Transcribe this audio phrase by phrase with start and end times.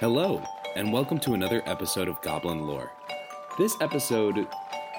[0.00, 0.42] Hello,
[0.76, 2.90] and welcome to another episode of Goblin Lore.
[3.58, 4.48] This episode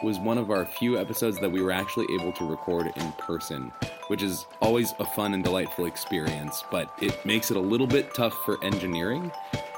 [0.03, 3.71] was one of our few episodes that we were actually able to record in person,
[4.09, 8.13] which is always a fun and delightful experience, but it makes it a little bit
[8.13, 9.31] tough for engineering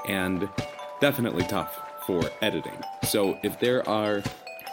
[0.06, 0.46] and
[1.00, 2.78] definitely tough for editing.
[3.04, 4.22] So if there are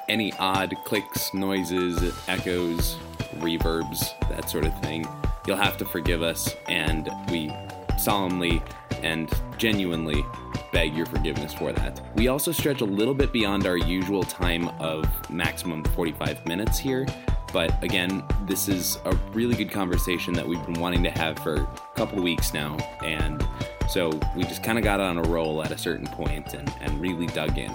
[0.09, 2.97] any odd clicks, noises, echoes,
[3.37, 5.07] reverbs, that sort of thing,
[5.47, 7.55] you'll have to forgive us, and we
[7.97, 8.61] solemnly
[9.03, 10.25] and genuinely
[10.71, 12.01] beg your forgiveness for that.
[12.15, 17.05] We also stretch a little bit beyond our usual time of maximum 45 minutes here,
[17.53, 21.55] but again, this is a really good conversation that we've been wanting to have for
[21.55, 23.45] a couple of weeks now, and
[23.89, 27.01] so we just kind of got on a roll at a certain point and, and
[27.01, 27.71] really dug in.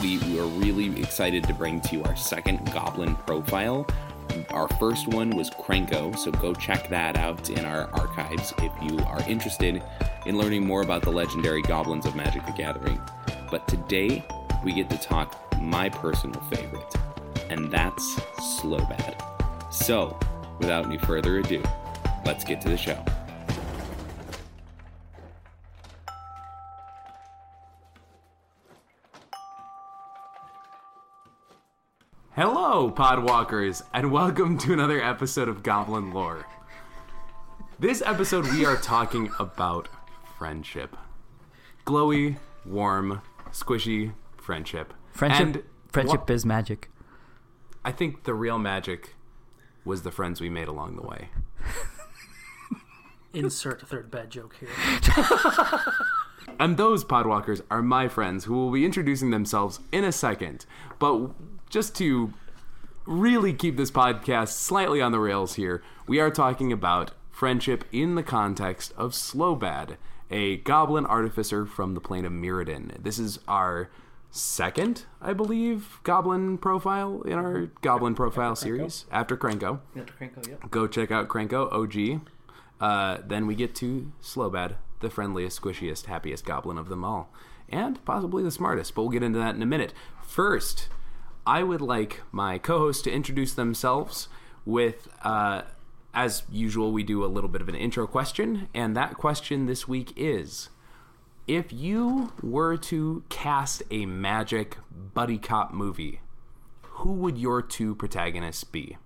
[0.00, 3.86] We were really excited to bring to you our second Goblin profile.
[4.50, 8.98] Our first one was Krenko, so go check that out in our archives if you
[9.04, 9.82] are interested
[10.26, 13.00] in learning more about the legendary goblins of Magic the Gathering.
[13.50, 14.24] But today,
[14.64, 16.94] we get to talk my personal favorite,
[17.50, 19.20] and that's Slobad.
[19.72, 20.18] So,
[20.58, 21.62] without any further ado,
[22.24, 23.02] let's get to the show.
[32.34, 36.46] Hello, Podwalkers, and welcome to another episode of Goblin Lore.
[37.78, 39.88] This episode, we are talking about
[40.46, 40.96] friendship.
[41.86, 44.92] Glowy, warm, squishy friendship.
[45.12, 45.62] Friendship, And
[45.92, 46.90] friendship wha- is magic.
[47.84, 49.14] I think the real magic
[49.84, 51.28] was the friends we made along the way.
[53.32, 54.68] Insert a third bad joke here.
[56.58, 60.66] And those Podwalkers are my friends who will be introducing themselves in a second.
[60.98, 61.30] But
[61.70, 62.32] just to
[63.06, 68.16] really keep this podcast slightly on the rails here, we are talking about friendship in
[68.16, 69.96] the context of Slobad,
[70.32, 73.02] a goblin artificer from the plane of Mirrodin.
[73.02, 73.90] This is our
[74.30, 79.80] second, I believe, goblin profile in our goblin profile series after Krenko.
[80.70, 82.22] Go check out Krenko OG.
[82.80, 87.32] Uh, then we get to Slobad, the friendliest, squishiest, happiest goblin of them all.
[87.68, 89.92] And possibly the smartest, but we'll get into that in a minute.
[90.22, 90.88] First,
[91.46, 94.28] I would like my co hosts to introduce themselves
[94.64, 95.62] with, uh,
[96.14, 98.68] as usual, we do a little bit of an intro question.
[98.74, 100.68] And that question this week is
[101.46, 104.76] If you were to cast a magic
[105.14, 106.20] buddy cop movie,
[106.82, 108.98] who would your two protagonists be?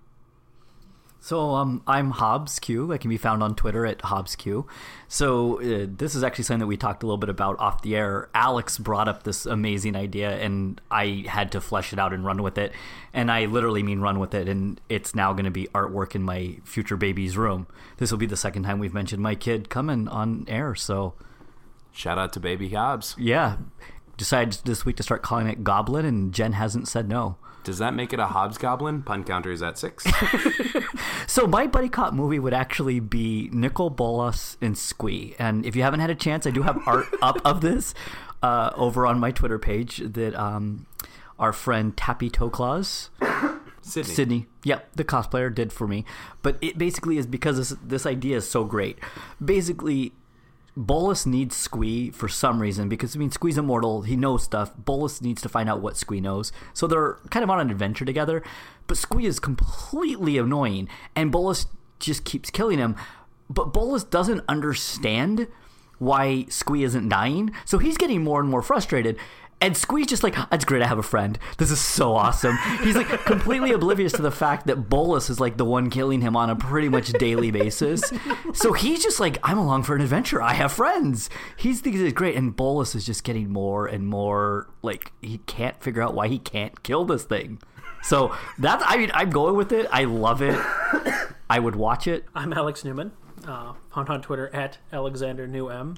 [1.27, 2.93] So um, I'm Hobbs Q.
[2.93, 4.65] I can be found on Twitter at Hobbs Q.
[5.09, 7.97] So uh, this is actually something that we talked a little bit about off the
[7.97, 8.29] air.
[8.33, 12.41] Alex brought up this amazing idea, and I had to flesh it out and run
[12.43, 12.71] with it.
[13.13, 14.47] And I literally mean run with it.
[14.47, 17.67] And it's now going to be artwork in my future baby's room.
[17.97, 20.75] This will be the second time we've mentioned my kid coming on air.
[20.75, 21.13] So
[21.91, 23.15] Shout out to Baby Hobbs.
[23.19, 23.57] yeah,
[24.15, 27.35] decided this week to start calling it Goblin, and Jen hasn't said no.
[27.67, 29.03] Does that make it a Hobbs Goblin?
[29.03, 30.07] Pun counter is at six.
[31.27, 35.35] So my buddy cop movie would actually be Nicol Bolas and Squee.
[35.37, 37.93] And if you haven't had a chance, I do have art up of this
[38.41, 40.87] uh, over on my Twitter page that um,
[41.37, 43.09] our friend Tappy Toe Claus,
[43.81, 44.13] Sydney.
[44.13, 46.05] Sydney, yep, the cosplayer did for me.
[46.41, 48.97] But it basically is because this, this idea is so great.
[49.43, 50.13] Basically,
[50.77, 54.71] Bolas needs Squee for some reason because I mean Squee's immortal, he knows stuff.
[54.77, 56.51] Bolas needs to find out what Squee knows.
[56.71, 58.43] So they're kind of on an adventure together.
[58.85, 61.65] But Squee is completely annoying and Bolas
[61.99, 62.95] just keeps killing him.
[63.49, 65.47] But Bolas doesn't understand
[65.97, 67.51] why Squee isn't dying.
[67.65, 69.17] So he's getting more and more frustrated.
[69.59, 71.39] And Squee's just like, it's great I have a friend.
[71.57, 72.55] This is so awesome.
[72.83, 76.35] He's like completely oblivious to the fact that Bolas is like the one killing him
[76.35, 78.13] on a pretty much daily basis.
[78.53, 80.43] So he's just like, I'm along for an adventure.
[80.43, 81.31] I have friends.
[81.55, 82.35] He's thinking it's great.
[82.35, 86.37] And Bolas is just getting more and more like, he can't figure out why he
[86.37, 87.59] can't kill this thing.
[88.03, 89.87] So that's, I mean, I'm going with it.
[89.91, 90.55] I love it.
[91.49, 92.25] I would watch it.
[92.35, 93.11] I'm Alex Newman,
[93.47, 95.97] uh, found on Twitter at Alexander New M.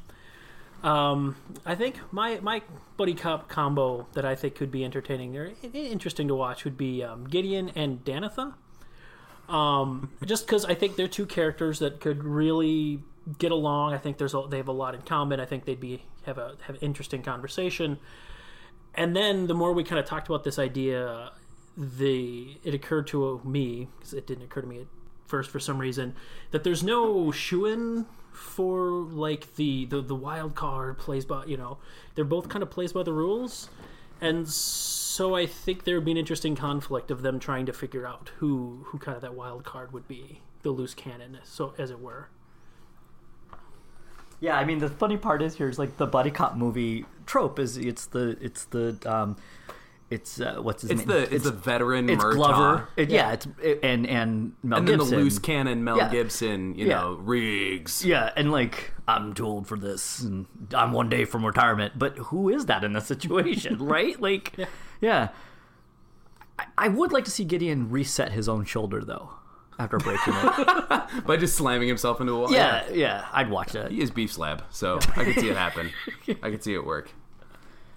[0.83, 1.35] Um,
[1.65, 2.61] I think my my
[2.95, 7.03] buddy cop combo that I think could be entertaining or interesting to watch would be
[7.03, 8.53] um, Gideon and Danitha.
[9.49, 13.01] Um, just because I think they're two characters that could really
[13.37, 13.93] get along.
[13.93, 15.39] I think there's a, they have a lot in common.
[15.39, 17.99] I think they'd be have a have interesting conversation.
[18.95, 21.31] And then the more we kind of talked about this idea,
[21.75, 24.87] the it occurred to me because it didn't occur to me at
[25.27, 26.15] first for some reason
[26.51, 28.05] that there's no shoe-in
[28.39, 31.77] for like the, the the wild card plays by you know
[32.15, 33.69] they're both kind of plays by the rules.
[34.21, 38.07] And so i think there would be an interesting conflict of them trying to figure
[38.07, 41.91] out who who kind of that wild card would be the loose cannon so as
[41.91, 42.29] it were.
[44.41, 47.59] Yeah, I mean the funny part is here is like the buddy cop movie trope
[47.59, 49.35] is it's the it's the um
[50.11, 51.07] it's uh, what's his It's name?
[51.07, 52.33] the it's, the veteran it's Murtaugh.
[52.33, 52.89] Glover.
[52.97, 53.31] It- yeah.
[53.33, 56.09] it's it, and and Mel and then the loose cannon Mel Yeah.
[56.09, 57.01] Gibson, you Yeah.
[57.01, 58.03] know, Riggs.
[58.03, 61.93] Yeah, and like I'm too old for this, and I'm one day from retirement.
[61.97, 64.19] But who is that in this situation, right?
[64.19, 64.53] Like,
[65.01, 65.29] yeah.
[66.57, 69.29] I, I would like to see Gideon reset his own shoulder though
[69.77, 71.23] after breaking it.
[71.25, 72.51] By just slamming himself into a wall.
[72.51, 73.91] yeah, yeah, I'd watch that.
[73.91, 75.91] He is beef slab, so I could see it happen.
[76.43, 77.11] I could see it work.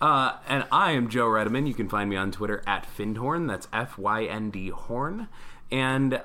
[0.02, 1.68] Uh, and I am Joe Redeman.
[1.68, 3.46] You can find me on Twitter at Fyndhorn.
[3.46, 5.28] That's F Y N D Horn.
[5.70, 6.20] And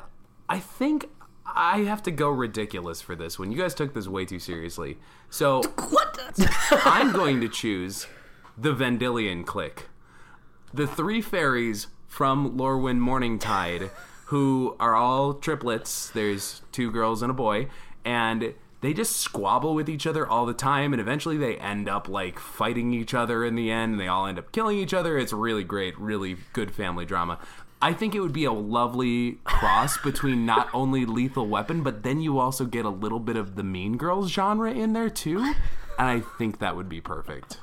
[0.50, 1.12] I think
[1.46, 3.52] I have to go ridiculous for this one.
[3.52, 4.98] You guys took this way too seriously.
[5.30, 6.20] So What?
[6.72, 8.08] I'm going to choose
[8.58, 9.90] the Vendilion clique.
[10.74, 13.92] The three fairies from Lorwyn Morningtide,
[14.26, 16.10] who are all triplets.
[16.10, 17.68] There's two girls and a boy,
[18.04, 22.08] and they just squabble with each other all the time, and eventually they end up
[22.08, 25.18] like fighting each other in the end, and they all end up killing each other.
[25.18, 27.40] It's really great, really good family drama.
[27.82, 32.22] I think it would be a lovely cross between not only Lethal Weapon, but then
[32.22, 35.40] you also get a little bit of the Mean Girls genre in there too.
[36.00, 37.60] And I think that would be perfect.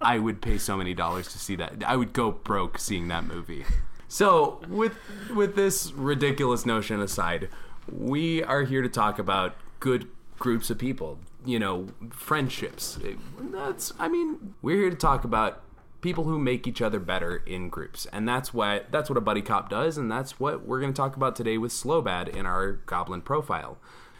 [0.00, 1.82] I would pay so many dollars to see that.
[1.86, 3.64] I would go broke seeing that movie.
[4.08, 4.96] So, with
[5.34, 7.48] with this ridiculous notion aside,
[7.90, 10.08] we are here to talk about good
[10.40, 11.20] groups of people.
[11.46, 12.98] You know, friendships.
[13.38, 15.62] That's I mean, we're here to talk about
[16.00, 18.06] people who make each other better in groups.
[18.12, 20.96] And that's what that's what a buddy cop does and that's what we're going to
[20.96, 23.78] talk about today with Slobad in our goblin profile.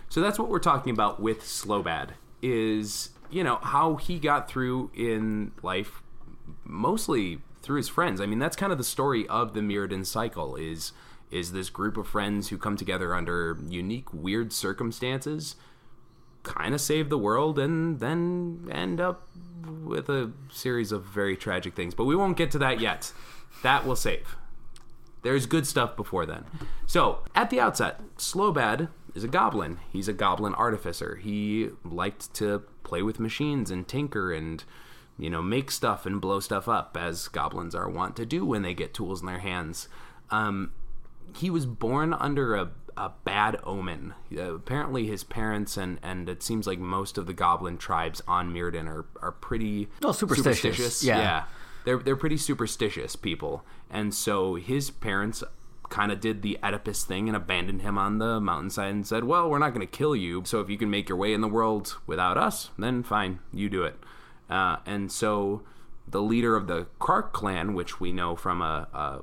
[0.08, 2.10] So that's what we're talking about with Slobad
[2.42, 6.02] is, you know, how he got through in life
[6.64, 8.20] mostly through his friends.
[8.20, 10.92] I mean, that's kind of the story of the Mirrodin cycle is
[11.30, 15.54] is this group of friends who come together under unique weird circumstances,
[16.42, 19.28] kind of save the world and then end up
[19.84, 21.94] with a series of very tragic things.
[21.94, 23.12] But we won't get to that yet.
[23.62, 24.36] That will save.
[25.22, 26.44] There's good stuff before then.
[26.86, 29.78] So, at the outset, Slobad is a goblin.
[29.92, 31.16] He's a goblin artificer.
[31.16, 34.64] He liked to play with machines and tinker and,
[35.18, 38.62] you know, make stuff and blow stuff up, as goblins are wont to do when
[38.62, 39.88] they get tools in their hands.
[40.30, 40.72] Um,
[41.36, 44.14] he was born under a, a bad omen.
[44.36, 48.52] Uh, apparently, his parents and, and it seems like most of the goblin tribes on
[48.52, 51.02] Mirrodin are, are pretty Oh, superstitious.
[51.04, 51.18] Yeah.
[51.18, 51.44] yeah.
[51.84, 53.64] They're, they're pretty superstitious people.
[53.90, 55.42] And so his parents
[55.88, 59.48] kind of did the Oedipus thing and abandoned him on the mountainside and said, Well,
[59.50, 60.42] we're not going to kill you.
[60.44, 63.68] So if you can make your way in the world without us, then fine, you
[63.68, 63.98] do it.
[64.48, 65.62] Uh, and so
[66.06, 69.20] the leader of the Krark clan, which we know from a, a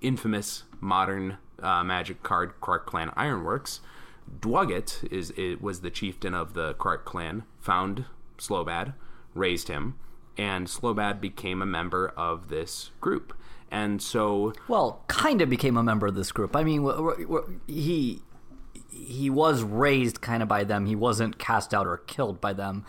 [0.00, 3.80] infamous modern uh, magic card, Krark Clan Ironworks,
[4.40, 8.06] Dwugget is it was the chieftain of the Krark clan, found
[8.38, 8.94] Slobad,
[9.34, 9.94] raised him,
[10.36, 13.32] and Slobad became a member of this group.
[13.70, 16.54] And so Well, kind of became a member of this group.
[16.54, 18.22] I mean, w- w- w- he
[18.90, 20.86] he was raised kind of by them.
[20.86, 22.84] He wasn't cast out or killed by them,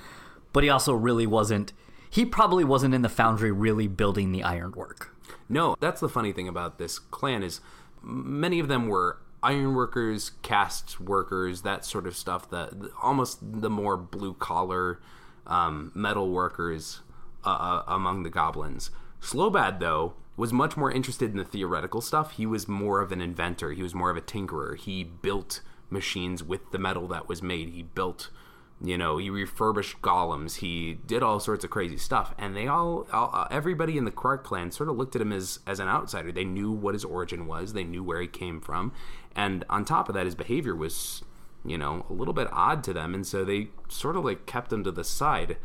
[0.54, 1.74] but he also really wasn't.
[2.10, 5.14] He probably wasn't in the foundry really building the ironwork.
[5.50, 7.60] No, that's the funny thing about this clan is
[8.02, 12.50] many of them were ironworkers, cast workers, that sort of stuff.
[12.50, 15.00] The almost the more blue collar
[15.46, 17.02] um, metal workers
[17.46, 18.92] uh, uh, among the goblins.
[19.22, 22.32] Slobad though was much more interested in the theoretical stuff.
[22.32, 23.72] He was more of an inventor.
[23.72, 24.78] He was more of a tinkerer.
[24.78, 27.70] He built machines with the metal that was made.
[27.70, 28.30] He built
[28.80, 30.58] you know, he refurbished golems.
[30.58, 34.12] He did all sorts of crazy stuff, and they all, all uh, everybody in the
[34.12, 36.32] Krark clan sort of looked at him as as an outsider.
[36.32, 37.74] They knew what his origin was.
[37.74, 38.92] They knew where he came from,
[39.36, 41.24] and on top of that, his behavior was,
[41.66, 44.72] you know, a little bit odd to them, and so they sort of like kept
[44.72, 45.58] him to the side.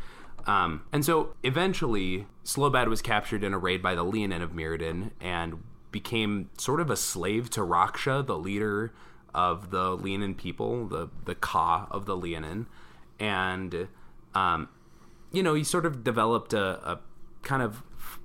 [0.47, 5.11] Um, and so eventually, Slobad was captured in a raid by the Leonin of Mirrodin
[5.21, 8.91] and became sort of a slave to Raksha, the leader
[9.35, 12.65] of the Leonin people, the the kha of the Leonin
[13.23, 13.87] and
[14.35, 14.67] um,
[15.31, 16.99] you know he sort of developed a, a
[17.41, 17.83] kind of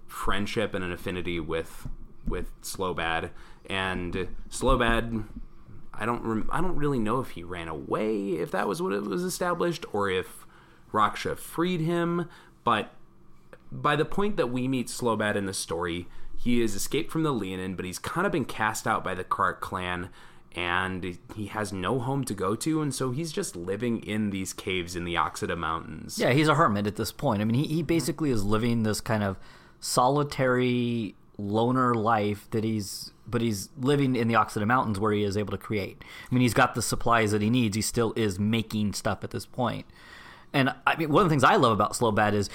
[0.09, 1.87] friendship and an affinity with
[2.26, 3.31] with Slobad
[3.71, 5.25] and Slobad.
[5.95, 8.93] I don't rem- I don't really know if he ran away, if that was what
[8.93, 10.47] it was established, or if
[10.93, 12.28] Raksha freed him.
[12.64, 12.93] But
[13.71, 17.33] by the point that we meet Slobad in the story, he has escaped from the
[17.33, 20.11] Leonin, but he's kind of been cast out by the Krark clan
[20.55, 24.52] and he has no home to go to, and so he's just living in these
[24.52, 26.19] caves in the Oxidda Mountains.
[26.19, 27.43] Yeah, he's a hermit at this point.
[27.43, 29.37] I mean, he, he basically is living this kind of
[29.81, 35.37] solitary loner life that he's but he's living in the Oxidda Mountains where he is
[35.37, 36.02] able to create.
[36.02, 37.76] I mean, he's got the supplies that he needs.
[37.76, 39.87] He still is making stuff at this point.
[40.52, 42.49] And I mean, one of the things I love about Slobad is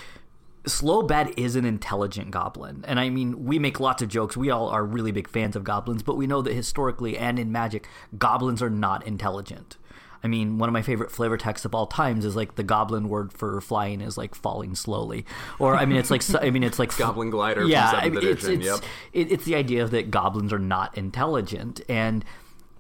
[0.66, 2.86] Slobad is an intelligent goblin.
[2.88, 4.38] And I mean, we make lots of jokes.
[4.38, 7.52] We all are really big fans of goblins, but we know that historically and in
[7.52, 9.78] magic, goblins are not intelligent.
[10.24, 13.10] I mean, one of my favorite flavor texts of all times is like the goblin
[13.10, 15.26] word for flying is like falling slowly,
[15.60, 17.66] or I mean, it's like I mean, it's like Goblin glider.
[17.66, 18.80] yeah, from I mean, it's it's, yep.
[19.12, 22.24] it, it's the idea that goblins are not intelligent, and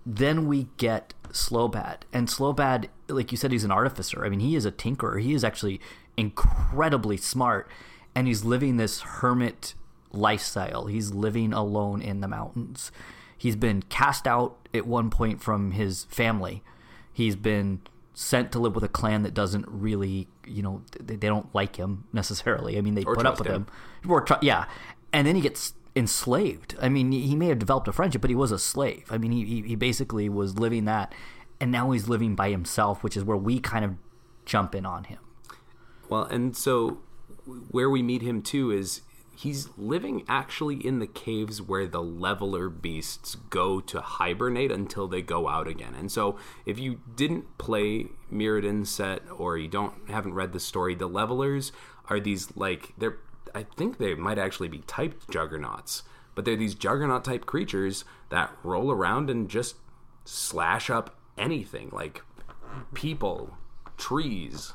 [0.06, 4.24] then we get Slobad, and Slobad, like you said, he's an artificer.
[4.24, 5.22] I mean, he is a tinkerer.
[5.22, 5.82] He is actually
[6.18, 7.70] incredibly smart,
[8.16, 9.74] and he's living this hermit
[10.12, 10.86] lifestyle.
[10.86, 12.92] He's living alone in the mountains.
[13.38, 16.64] He's been cast out at one point from his family.
[17.12, 17.82] He's been
[18.14, 21.76] sent to live with a clan that doesn't really, you know, they, they don't like
[21.78, 22.78] him necessarily.
[22.78, 23.68] I mean, they Or put up with him.
[24.04, 24.12] him.
[24.12, 24.66] Or tr- yeah,
[25.12, 26.76] and then he gets enslaved.
[26.82, 29.06] I mean, he may have developed a friendship, but he was a slave.
[29.10, 31.14] I mean, he he, he basically was living that,
[31.60, 33.96] and now he's living by himself, which is where we kind of
[34.46, 35.20] jump in on him.
[36.10, 37.00] Well, and so
[37.46, 39.02] where we meet him too is
[39.36, 45.22] he's living actually in the caves where the leveler beasts go to hibernate until they
[45.22, 45.96] go out again.
[45.96, 50.96] And so if you didn't play Mirrodin set or you don't haven't read the story,
[50.96, 51.72] the levelers
[52.10, 53.18] are these like they're
[53.56, 56.04] I think they might actually be typed juggernauts,
[56.36, 59.76] but they're these juggernaut type creatures that roll around and just
[60.26, 62.24] slash up anything like
[62.94, 63.58] people,
[63.98, 64.74] trees,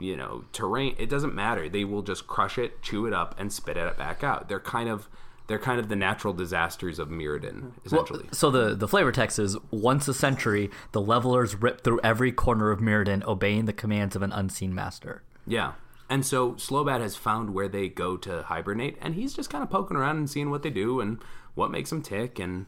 [0.00, 0.94] you know, terrain.
[0.98, 1.68] It doesn't matter.
[1.68, 4.48] They will just crush it, chew it up, and spit it back out.
[4.48, 5.08] They're kind of
[5.46, 8.26] they're kind of the natural disasters of Mirrodin, essentially.
[8.32, 12.70] So the the flavor text is once a century, the levelers rip through every corner
[12.70, 15.22] of Mirrodin, obeying the commands of an unseen master.
[15.46, 15.72] yeah.
[16.10, 19.68] And so Slobad has found where they go to hibernate, and he's just kind of
[19.68, 21.18] poking around and seeing what they do and
[21.54, 22.64] what makes them tick, and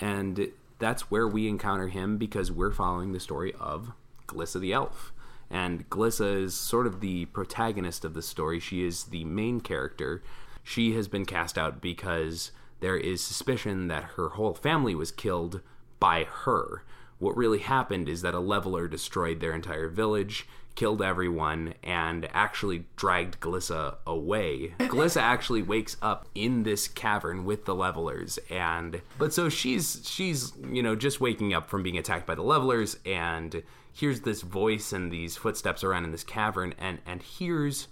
[0.00, 3.92] and that's where we encounter him because we're following the story of
[4.26, 5.12] Glissa the elf.
[5.50, 8.60] And Glissa is sort of the protagonist of the story.
[8.60, 10.22] She is the main character.
[10.62, 15.60] She has been cast out because there is suspicion that her whole family was killed
[15.98, 16.84] by her.
[17.18, 22.84] What really happened is that a leveler destroyed their entire village, killed everyone, and actually
[22.94, 24.74] dragged Glissa away.
[24.78, 30.52] Glissa actually wakes up in this cavern with the levelers, and but so she's she's
[30.70, 34.92] you know just waking up from being attacked by the levelers, and hears this voice
[34.92, 37.88] and these footsteps around in this cavern, and and hears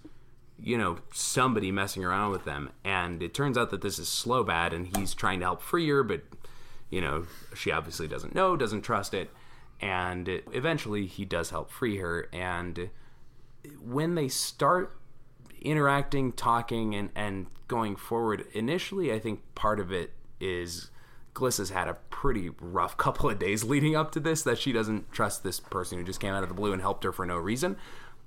[0.59, 4.73] you know somebody messing around with them, and it turns out that this is Slobad,
[4.73, 6.23] and he's trying to help free her, but
[6.91, 9.31] you know, she obviously doesn't know, doesn't trust it,
[9.81, 12.29] and eventually he does help free her.
[12.33, 12.91] And
[13.81, 14.97] when they start
[15.61, 20.91] interacting, talking, and, and going forward, initially, I think part of it is
[21.37, 25.13] Glissa's had a pretty rough couple of days leading up to this that she doesn't
[25.13, 27.37] trust this person who just came out of the blue and helped her for no
[27.37, 27.77] reason.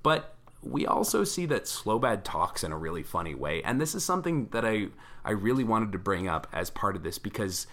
[0.04, 4.06] But we also see that Slobad talks in a really funny way, and this is
[4.06, 4.88] something that I
[5.25, 7.68] I really wanted to bring up as part of this because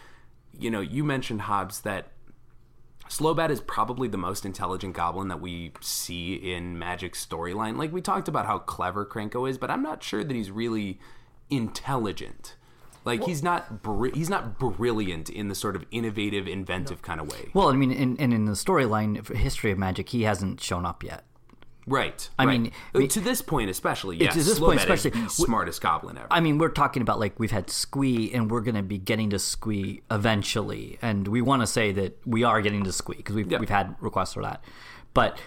[0.58, 2.12] you know you mentioned Hobbs that
[3.08, 7.76] Slobad is probably the most intelligent goblin that we see in Magic storyline.
[7.76, 10.98] Like we talked about how clever Krenko is, but I'm not sure that he's really
[11.50, 12.56] intelligent.
[13.06, 17.30] Like he's not br- he's not brilliant in the sort of innovative, inventive kind of
[17.30, 17.48] way.
[17.54, 21.02] Well, I mean, and, and in the storyline, history of magic, he hasn't shown up
[21.04, 21.24] yet.
[21.88, 22.28] Right.
[22.36, 22.60] I right.
[22.60, 24.34] mean, Uh, to this point especially, yes.
[24.34, 26.26] to this point especially, the smartest goblin ever.
[26.32, 29.30] I mean, we're talking about like we've had Squee, and we're going to be getting
[29.30, 33.36] to Squee eventually, and we want to say that we are getting to Squee because
[33.36, 33.60] we've Yeah.
[33.60, 34.64] we've had requests for that,
[35.14, 35.38] but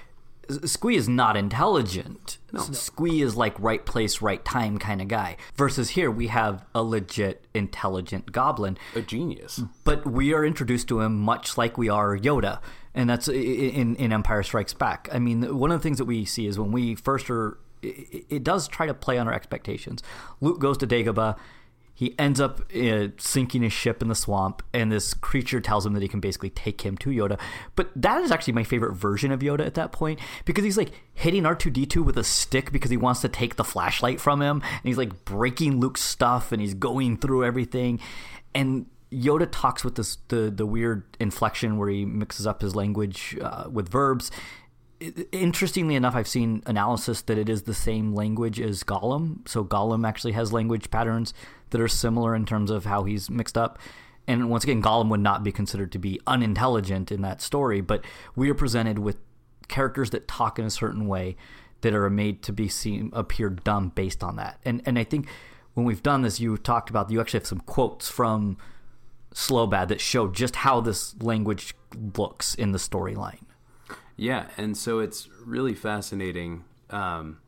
[0.65, 2.37] Squee is not intelligent.
[2.55, 5.37] S- Squee is like right place, right time kind of guy.
[5.55, 9.61] Versus here, we have a legit intelligent goblin a genius.
[9.83, 12.59] but we are introduced to him much like we are Yoda,
[12.95, 15.07] and that's in in Empire Strikes Back.
[15.11, 18.25] I mean, one of the things that we see is when we first are, it,
[18.29, 20.01] it does try to play on our expectations.
[20.41, 21.37] Luke goes to Dagobah.
[21.99, 25.91] He ends up uh, sinking his ship in the swamp, and this creature tells him
[25.95, 27.37] that he can basically take him to Yoda.
[27.75, 30.93] But that is actually my favorite version of Yoda at that point because he's like
[31.13, 34.21] hitting R two D two with a stick because he wants to take the flashlight
[34.21, 37.99] from him, and he's like breaking Luke's stuff, and he's going through everything,
[38.55, 43.37] and Yoda talks with this the the weird inflection where he mixes up his language
[43.41, 44.31] uh, with verbs.
[45.31, 49.47] Interestingly enough, I've seen analysis that it is the same language as Gollum.
[49.47, 51.33] So Gollum actually has language patterns
[51.69, 53.79] that are similar in terms of how he's mixed up.
[54.27, 58.03] And once again, Gollum would not be considered to be unintelligent in that story, but
[58.35, 59.17] we are presented with
[59.69, 61.37] characters that talk in a certain way
[61.81, 64.59] that are made to be seen appear dumb based on that.
[64.65, 65.27] And and I think
[65.75, 68.57] when we've done this, you talked about you actually have some quotes from
[69.33, 71.73] Slobad that show just how this language
[72.17, 73.45] looks in the storyline.
[74.19, 77.39] Yeah, and so it's really fascinating um,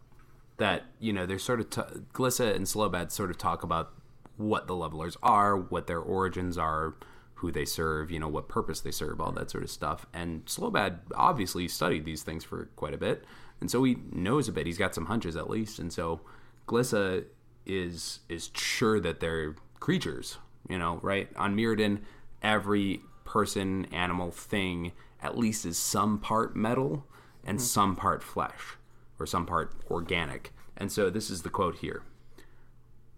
[0.56, 1.82] that you know, there's sort of t-
[2.14, 3.92] Glissa and Slobad sort of talk about
[4.38, 6.96] what the levelers are, what their origins are,
[7.36, 10.06] who they serve, you know, what purpose they serve, all that sort of stuff.
[10.14, 13.26] And Slobad obviously studied these things for quite a bit,
[13.60, 14.66] and so he knows a bit.
[14.66, 16.22] He's got some hunches at least, and so
[16.70, 17.26] Glissa
[17.66, 20.38] is is sure that they're creatures.
[20.70, 22.00] You know, right on Mirrodin,
[22.42, 27.06] every person, animal, thing at least is some part metal
[27.44, 27.66] and mm-hmm.
[27.66, 28.78] some part flesh
[29.20, 30.54] or some part organic.
[30.76, 32.04] And so this is the quote here.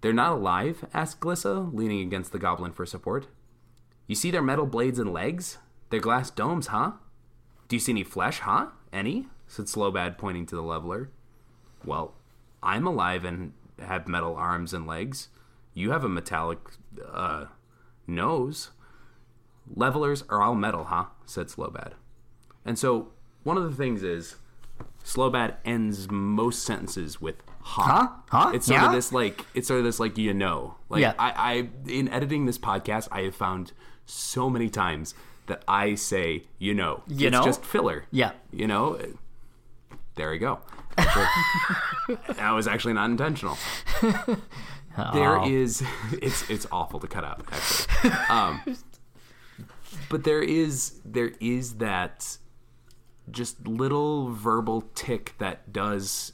[0.02, 0.86] They're not alive?
[0.94, 3.28] asked Glissa, leaning against the goblin for support.
[4.06, 5.60] You see their metal blades and legs?
[5.92, 6.94] Their glass domes, huh?
[7.70, 8.68] Do you see any flesh, huh?
[8.92, 9.28] Any?
[9.48, 11.10] said Slobad, pointing to the leveler.
[11.86, 12.16] Well,
[12.62, 15.30] I'm alive and have metal arms and legs.
[15.74, 16.60] You have a metallic
[17.12, 17.46] uh,
[18.06, 18.72] nose.
[19.74, 21.06] Levelers are all metal, huh?
[21.26, 21.94] Said Slobad.
[22.66, 23.10] And so
[23.44, 24.36] one of the things is
[25.04, 27.84] Slobad ends most sentences with huh.
[27.84, 28.08] Huh?
[28.30, 28.52] Huh?
[28.54, 28.88] It's sort yeah?
[28.88, 30.76] of this like it's sort of this like you know.
[30.90, 31.14] Like Yeah.
[31.20, 33.74] I, I in editing this podcast I have found
[34.06, 35.14] so many times
[35.48, 37.04] that I say, you know.
[37.08, 37.44] You it's know?
[37.44, 38.06] just filler.
[38.12, 38.32] Yeah.
[38.52, 39.00] You know?
[40.16, 40.60] There we go.
[42.36, 43.58] That was actually not intentional.
[45.14, 45.84] There is
[46.22, 48.12] it's it's awful to cut out actually.
[48.30, 48.62] Um,
[50.10, 52.38] but there is there is that
[53.32, 56.34] just little verbal tick that does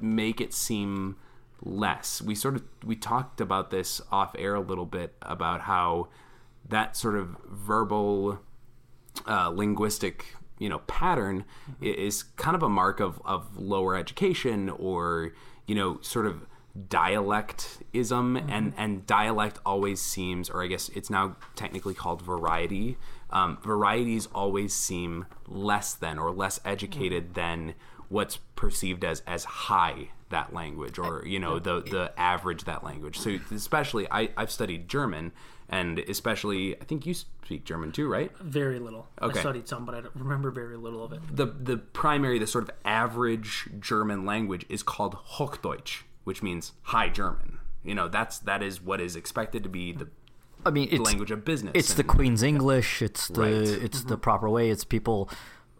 [0.00, 1.16] make it seem
[1.62, 2.20] less.
[2.20, 6.08] We sort of we talked about this off air a little bit about how
[6.68, 8.40] that sort of verbal
[9.26, 11.44] uh, linguistic you know pattern
[11.80, 15.32] is kind of a mark of of lower education or
[15.66, 21.36] you know sort of dialectism and and dialect always seems or i guess it's now
[21.54, 22.96] technically called variety
[23.30, 27.74] um, varieties always seem less than or less educated than
[28.08, 33.18] what's perceived as as high that language or you know the the average that language
[33.18, 35.30] so especially i i've studied german
[35.68, 39.06] and especially i think you speak german too right Very little.
[39.22, 39.38] Okay.
[39.38, 41.20] I studied some, but I don't remember very little of it.
[41.30, 47.08] the the primary the sort of average German language is called Hochdeutsch, which means high
[47.08, 47.58] German.
[47.82, 50.08] You know, that's that is what is expected to be the
[50.66, 51.72] I mean, it's language of business.
[51.74, 53.02] it's the and- Queen's English.
[53.02, 53.52] It's the Right.
[53.52, 54.20] it's the mm-hmm.
[54.20, 54.70] proper way.
[54.70, 55.30] It's people.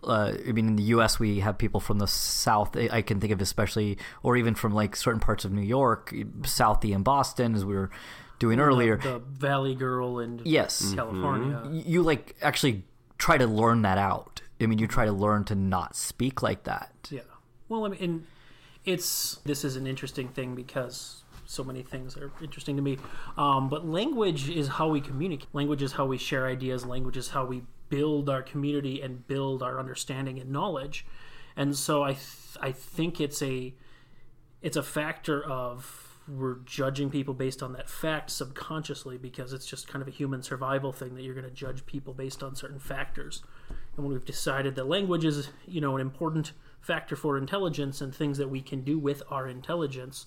[0.03, 2.77] Uh, I mean, in the U.S., we have people from the South.
[2.77, 6.13] I I can think of especially, or even from like certain parts of New York,
[6.43, 7.91] Southie and Boston, as we were
[8.39, 8.99] doing earlier.
[8.99, 10.95] The Valley Girl and yes, mm-hmm.
[10.97, 11.57] California.
[11.57, 11.73] Mm-hmm.
[11.73, 12.85] Y- you like actually
[13.17, 14.43] try to learn that out.
[14.61, 16.93] I mean, you try to learn to not speak like that.
[17.11, 17.21] Yeah.
[17.71, 18.27] Well, I mean, and
[18.85, 22.99] it's this is an interesting thing because so many things are interesting to me.
[23.37, 25.49] Um, but language is how we communicate.
[25.53, 26.85] Language is how we share ideas.
[26.85, 31.07] Language is how we build our community and build our understanding and knowledge.
[31.57, 33.75] And so I th- I think it's a
[34.63, 39.87] it's a factor of we're judging people based on that fact subconsciously because it's just
[39.87, 42.79] kind of a human survival thing that you're going to judge people based on certain
[42.79, 43.43] factors.
[43.69, 46.53] And when we've decided that language is, you know, an important
[46.85, 50.27] factor for intelligence and things that we can do with our intelligence,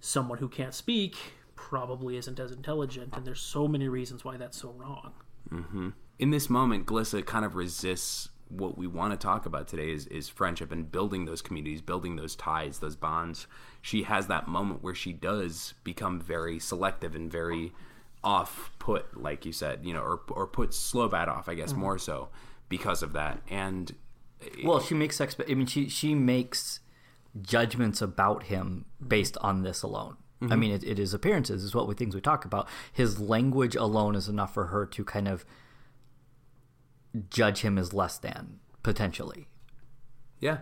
[0.00, 1.16] someone who can't speak
[1.54, 5.12] probably isn't as intelligent and there's so many reasons why that's so wrong.
[5.50, 5.90] Mm-hmm.
[6.18, 10.06] in this moment, Glissa kind of resists what we want to talk about today is,
[10.06, 13.46] is friendship and building those communities, building those ties, those bonds.
[13.80, 17.72] She has that moment where she does become very selective and very
[18.22, 21.80] off put, like you said, you know, or, or put Slobad off, I guess, mm-hmm.
[21.80, 22.28] more so
[22.68, 23.40] because of that.
[23.48, 23.94] And
[24.64, 26.80] Well, she makes expe- I mean, she she makes
[27.40, 30.16] judgments about him based on this alone.
[30.40, 30.60] I mm-hmm.
[30.60, 32.68] mean, it, it is appearances is what we things we talk about.
[32.92, 35.44] His language alone is enough for her to kind of
[37.30, 39.46] judge him as less than potentially.
[40.40, 40.58] Yeah.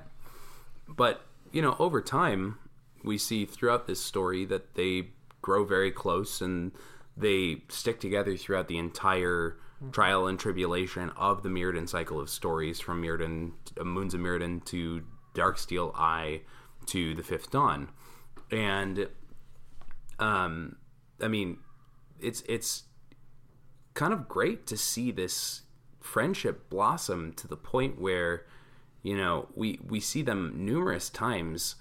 [0.87, 2.59] But, you know, over time,
[3.03, 5.09] we see throughout this story that they
[5.41, 6.73] grow very close and
[7.17, 9.57] they stick together throughout the entire
[9.93, 14.65] trial and tribulation of the Mirrodin cycle of stories from Mirrodin, uh, Moons of Mirrodin
[14.67, 15.03] to
[15.35, 16.43] Darksteel Eye
[16.87, 17.89] to the Fifth Dawn.
[18.51, 19.09] And,
[20.19, 20.77] um,
[21.21, 21.59] I mean,
[22.21, 22.85] it's, it's
[23.95, 25.63] kind of great to see this
[26.01, 28.47] friendship blossom to the point where
[29.03, 31.77] you know we we see them numerous times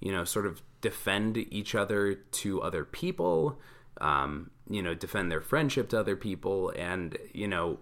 [0.00, 3.58] you know sort of defend each other to other people
[4.02, 6.72] um, you know defend their friendship to other people.
[6.76, 7.78] And you know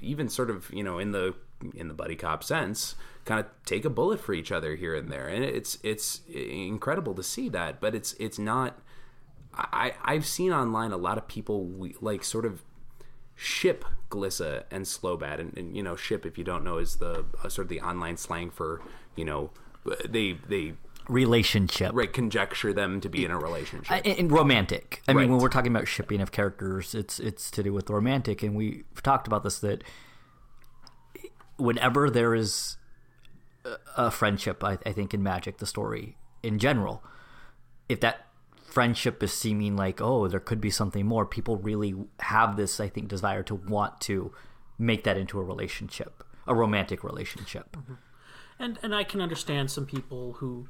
[0.00, 1.34] even sort of you know in the
[1.74, 5.10] in the buddy cop sense kind of take a bullet for each other here and
[5.10, 5.26] there.
[5.26, 7.80] And it's it's incredible to see that.
[7.80, 8.78] But it's it's not
[9.54, 12.62] I, I've seen online a lot of people we, like sort of
[13.34, 17.24] ship Glissa and Slobad, and, and you know, ship if you don't know is the
[17.42, 18.80] uh, sort of the online slang for
[19.16, 19.50] you know
[20.08, 20.74] they they
[21.08, 21.90] relationship.
[21.94, 23.90] right conjecture them to be in a relationship.
[23.92, 25.02] I- and romantic.
[25.08, 28.42] I mean, when we're talking about shipping of characters, it's it's to do with romantic,
[28.42, 29.82] and we've talked about this that
[31.56, 32.76] whenever there is
[33.64, 37.02] a- a friendship, I, I think in Magic, the story in general,
[37.88, 38.26] if that
[38.64, 42.88] friendship is seeming like oh, there could be something more, people really have this, I
[42.88, 44.32] think, desire to want to
[44.78, 47.76] make that into a relationship, a romantic relationship.
[47.76, 47.94] Mm-hmm.
[48.58, 50.68] and and I can understand some people who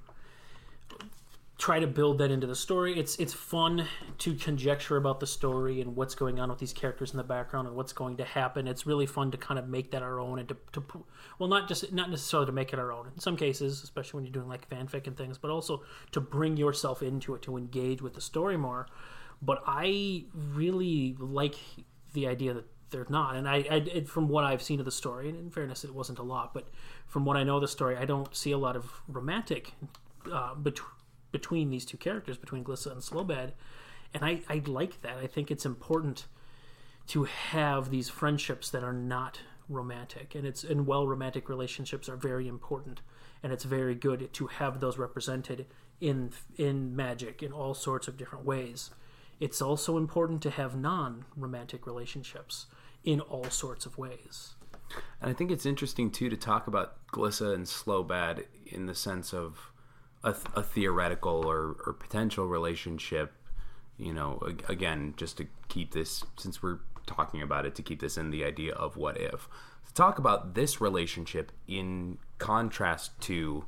[1.63, 2.99] try to build that into the story.
[2.99, 3.87] It's it's fun
[4.19, 7.69] to conjecture about the story and what's going on with these characters in the background
[7.69, 8.67] and what's going to happen.
[8.67, 10.83] It's really fun to kind of make that our own and to, to
[11.39, 13.07] well not just not necessarily to make it our own.
[13.15, 16.57] In some cases, especially when you're doing like fanfic and things, but also to bring
[16.57, 18.89] yourself into it to engage with the story more.
[19.41, 21.55] But I really like
[22.13, 23.37] the idea that they're not.
[23.37, 23.57] And I,
[23.95, 26.55] I from what I've seen of the story, and in fairness, it wasn't a lot,
[26.55, 26.69] but
[27.07, 29.75] from what I know of the story, I don't see a lot of romantic
[30.31, 30.81] uh, bet-
[31.31, 33.53] between these two characters, between Glissa and Slobad.
[34.15, 35.17] And I, I like that.
[35.17, 36.27] I think it's important
[37.09, 42.17] to have these friendships that are not romantic, and it's and well romantic relationships are
[42.17, 43.01] very important,
[43.43, 45.67] and it's very good to have those represented
[46.01, 48.91] in in Magic in all sorts of different ways.
[49.41, 52.67] It's also important to have non-romantic relationships
[53.03, 54.55] in all sorts of ways.
[55.21, 59.35] And I think it's interesting too to talk about Glissa and Slobad in the sense
[59.35, 59.72] of
[60.25, 63.33] a, a theoretical or, or potential relationship.
[63.99, 68.17] You know, again, just to keep this, since we're talking about it, to keep this
[68.17, 69.49] in the idea of what if.
[69.87, 73.65] To talk about this relationship in contrast to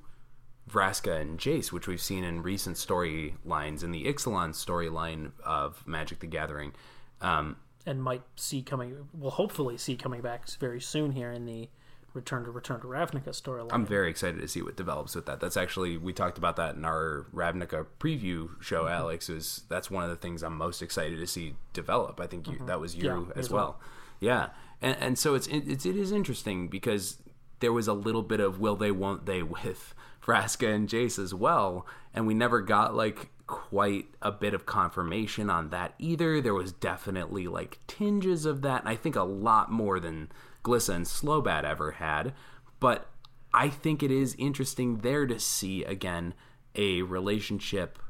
[0.70, 6.20] Vraska and Jace, which we've seen in recent storylines in the Ixalan storyline of Magic
[6.20, 6.72] the Gathering.
[7.20, 11.68] Um, and might see coming will hopefully see coming back very soon here in the
[12.14, 13.72] return to return to Ravnica storyline.
[13.72, 15.40] I'm very excited to see what develops with that.
[15.40, 18.84] That's actually we talked about that in our Ravnica preview show.
[18.84, 18.94] Mm-hmm.
[18.94, 22.20] Alex is that's one of the things I'm most excited to see develop.
[22.20, 23.30] I think you, that was you Mm-hmm.
[23.30, 23.62] Yeah, as as well.
[23.62, 23.80] well.
[24.20, 24.48] Yeah,
[24.80, 27.18] and and so it's it's it is interesting because
[27.60, 31.34] there was a little bit of will they won't they with Vraska and Jace as
[31.34, 36.40] well, and we never got like quite a bit of confirmation on that either.
[36.40, 40.30] There was definitely like tinges of that, and I think a lot more than
[40.64, 42.32] Glissa and Slobad ever had.
[42.80, 43.08] But
[43.52, 46.34] I think it is interesting there to see again
[46.74, 48.00] a relationship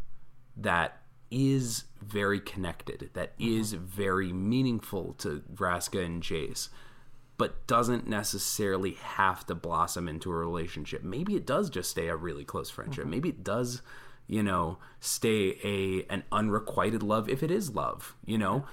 [0.56, 3.58] that is very connected, that mm-hmm.
[3.58, 6.68] is very meaningful to Vraska and Jace,
[7.36, 11.02] but doesn't necessarily have to blossom into a relationship.
[11.02, 13.02] Maybe it does just stay a really close friendship.
[13.02, 13.10] Mm-hmm.
[13.10, 13.82] Maybe it does,
[14.26, 18.14] you know, stay a an unrequited love if it is love.
[18.24, 18.64] You know,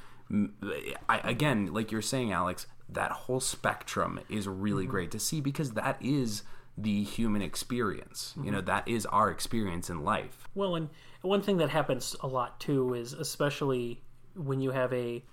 [1.10, 4.92] I, again, like you're saying, Alex, that whole spectrum is really mm-hmm.
[4.92, 6.44] great to see because that is
[6.78, 8.34] the human experience.
[8.44, 8.68] You know, mm-hmm.
[8.68, 10.48] that is our experience in life.
[10.56, 10.90] Well, and
[11.22, 14.02] one thing that happens a lot too is especially
[14.36, 15.24] when you have a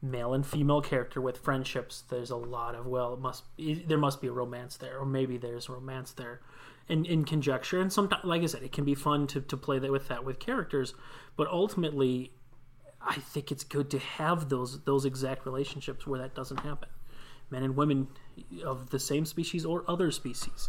[0.00, 3.44] male and female character with friendships, there's a lot of well, it must
[3.86, 6.40] there must be a romance there, or maybe there's romance there,
[6.88, 7.80] in in conjecture.
[7.80, 10.24] And sometimes, like I said, it can be fun to to play that with that
[10.24, 10.94] with characters,
[11.36, 12.32] but ultimately,
[13.00, 16.88] I think it's good to have those those exact relationships where that doesn't happen.
[17.50, 18.08] Men and women
[18.64, 20.68] of the same species or other species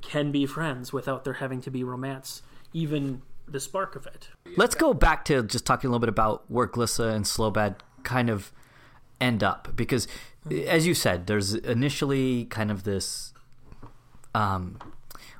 [0.00, 4.28] can be friends without there having to be romance, even the spark of it.
[4.56, 8.30] Let's go back to just talking a little bit about where Glissa and Slobad kind
[8.30, 8.52] of
[9.20, 10.06] end up because,
[10.66, 13.32] as you said, there's initially kind of this.
[14.34, 14.78] Um,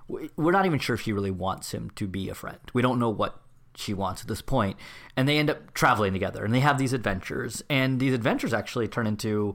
[0.09, 2.59] we're not even sure if she really wants him to be a friend.
[2.73, 3.41] We don't know what
[3.77, 4.77] she wants at this point,
[5.17, 8.89] and they end up traveling together, and they have these adventures, and these adventures actually
[8.89, 9.55] turn into,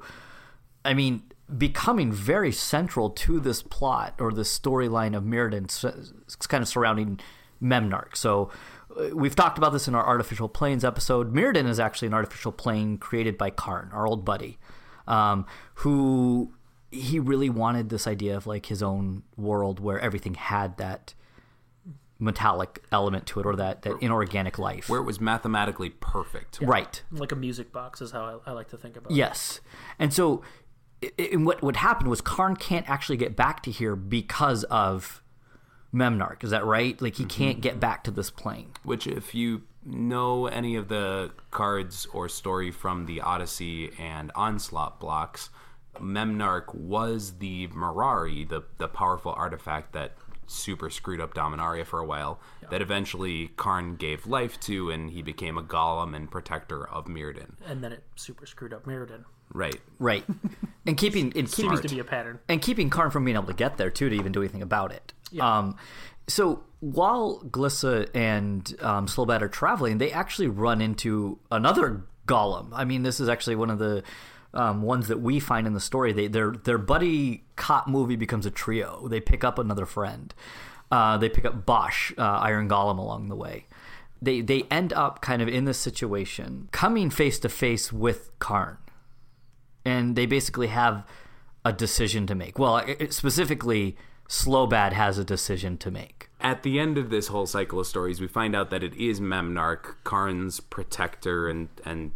[0.85, 1.23] I mean,
[1.57, 6.67] becoming very central to this plot or this storyline of Mirrodin, s- s- kind of
[6.67, 7.19] surrounding
[7.61, 8.15] Memnarch.
[8.15, 8.49] So
[8.97, 11.33] uh, we've talked about this in our artificial planes episode.
[11.33, 14.57] Mirrodin is actually an artificial plane created by Karn, our old buddy,
[15.07, 16.53] um, who
[16.91, 21.13] he really wanted this idea of like his own world where everything had that
[22.19, 24.87] metallic element to it or that, that inorganic life.
[24.87, 26.59] Where it was mathematically perfect.
[26.61, 27.01] right.
[27.11, 29.15] Like a music box is how I, I like to think about it.
[29.15, 29.59] Yes.
[29.99, 30.41] And so
[31.03, 34.63] i- i- and what what happened was Karn can't actually get back to here because
[34.65, 35.21] of
[35.93, 36.43] Memnarch.
[36.43, 36.99] Is that right?
[37.01, 38.71] Like he can't get back to this plane.
[38.83, 44.99] Which, if you know any of the cards or story from the Odyssey and Onslaught
[44.99, 45.49] blocks,
[45.99, 50.13] Memnarch was the Mirari, the the powerful artifact that
[50.47, 52.39] super screwed up Dominaria for a while.
[52.69, 57.53] That eventually Karn gave life to, and he became a golem and protector of Mirrodin.
[57.65, 59.25] And then it super screwed up Mirrodin.
[59.53, 59.79] Right.
[59.99, 60.25] Right.
[60.85, 62.39] and keeping and Seems keeping to be a pattern.
[62.49, 64.91] and keeping Karn from being able to get there too to even do anything about
[64.91, 65.13] it.
[65.39, 65.77] Um,
[66.27, 72.69] so while Glissa and um, Slobad are traveling, they actually run into another golem.
[72.73, 74.03] I mean, this is actually one of the
[74.53, 76.13] um, ones that we find in the story.
[76.13, 79.07] They their their buddy cop movie becomes a trio.
[79.07, 80.33] They pick up another friend.
[80.91, 83.65] Uh, they pick up Bosh, uh, Iron Golem, along the way.
[84.21, 88.77] They they end up kind of in this situation, coming face to face with Karn
[89.85, 91.03] and they basically have
[91.65, 92.57] a decision to make.
[92.59, 93.95] Well, it- specifically,
[94.29, 96.29] Slobad has a decision to make.
[96.41, 99.19] At the end of this whole cycle of stories, we find out that it is
[99.19, 102.11] Memnarch, Karn's protector and and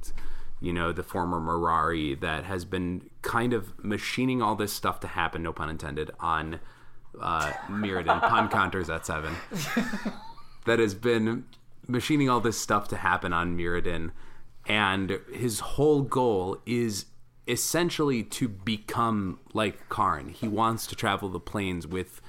[0.59, 5.07] you know the former Mirari that has been kind of machining all this stuff to
[5.07, 6.59] happen, no pun intended, on
[7.21, 8.19] uh, Mirrodin.
[8.21, 9.35] pun counters at seven.
[10.65, 11.45] that has been
[11.87, 14.11] machining all this stuff to happen on Mirrodin,
[14.65, 17.05] and his whole goal is
[17.47, 20.29] essentially to become like Karn.
[20.29, 22.21] He wants to travel the planes with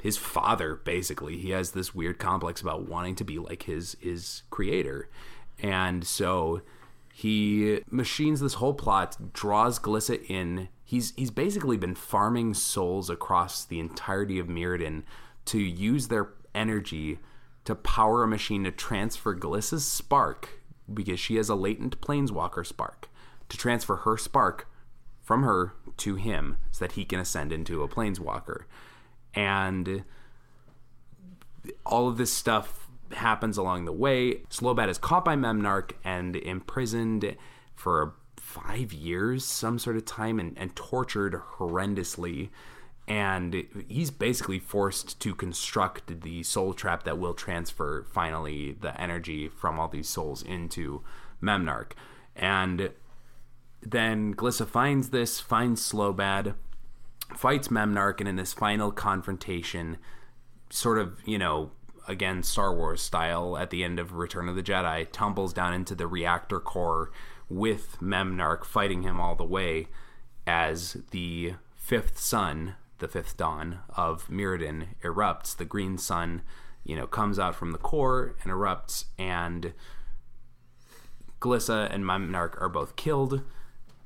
[0.00, 0.76] his father.
[0.76, 5.08] Basically, he has this weird complex about wanting to be like his his creator,
[5.60, 6.62] and so
[7.12, 10.68] he machines this whole plot, draws Glissa in.
[10.84, 15.04] He's he's basically been farming souls across the entirety of Mirrodin
[15.46, 17.18] to use their energy
[17.64, 20.60] to power a machine to transfer Glissa's spark
[20.92, 23.08] because she has a latent planeswalker spark
[23.54, 24.68] to transfer her spark
[25.22, 28.64] from her to him so that he can ascend into a planeswalker.
[29.34, 30.04] And
[31.86, 34.42] all of this stuff happens along the way.
[34.50, 37.36] Slobad is caught by Memnarch and imprisoned
[37.74, 42.50] for five years, some sort of time, and, and tortured horrendously.
[43.06, 49.48] And he's basically forced to construct the soul trap that will transfer finally the energy
[49.48, 51.02] from all these souls into
[51.42, 51.92] Memnarch.
[52.36, 52.90] And
[53.84, 56.54] then Glissa finds this, finds Slobad,
[57.36, 59.98] fights Memnarch, and in this final confrontation,
[60.70, 61.70] sort of, you know,
[62.08, 65.94] again, Star Wars style at the end of Return of the Jedi, tumbles down into
[65.94, 67.10] the reactor core
[67.48, 69.88] with Memnarch fighting him all the way
[70.46, 75.56] as the fifth sun, the fifth dawn of Mirrodin erupts.
[75.56, 76.42] The green sun,
[76.84, 79.72] you know, comes out from the core and erupts, and
[81.40, 83.42] Glissa and Memnarch are both killed.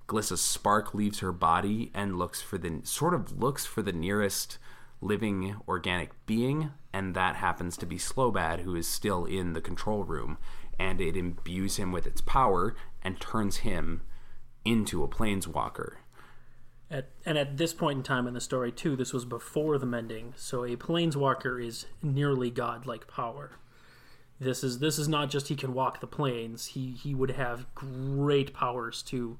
[0.08, 4.58] Glissa's spark leaves her body and looks for the sort of looks for the nearest
[5.00, 10.02] living organic being, and that happens to be Slobad, who is still in the control
[10.02, 10.38] room,
[10.78, 14.02] and it imbues him with its power and turns him
[14.64, 15.96] into a planeswalker.
[16.90, 19.86] At, and at this point in time in the story, too, this was before the
[19.86, 23.52] mending, so a planeswalker is nearly godlike power.
[24.40, 27.66] This is this is not just he can walk the planes; He he would have
[27.74, 29.38] great powers to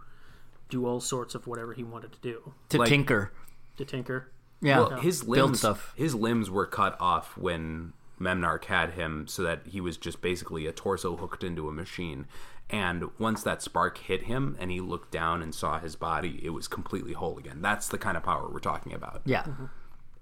[0.68, 2.52] do all sorts of whatever he wanted to do.
[2.70, 3.32] To Like- tinker.
[3.76, 4.30] To tinker.
[4.60, 4.78] Yeah.
[4.80, 5.92] Well, his Build limbs, stuff.
[5.96, 10.66] his limbs were cut off when Memnarch had him, so that he was just basically
[10.66, 12.26] a torso hooked into a machine.
[12.68, 16.50] And once that spark hit him, and he looked down and saw his body, it
[16.50, 17.62] was completely whole again.
[17.62, 19.22] That's the kind of power we're talking about.
[19.24, 19.44] Yeah.
[19.44, 19.64] Mm-hmm.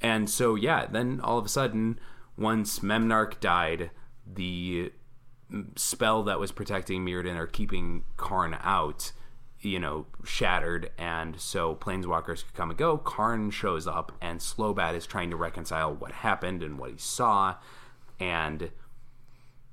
[0.03, 1.99] And so, yeah, then all of a sudden,
[2.37, 3.91] once Memnarch died,
[4.31, 4.93] the
[5.77, 9.13] spell that was protecting Mirrodin or keeping Karn out,
[9.67, 10.91] you know, shattered.
[10.97, 12.99] And so planeswalkers could come and go.
[12.99, 17.57] Karn shows up, and Slobad is trying to reconcile what happened and what he saw.
[18.19, 18.71] And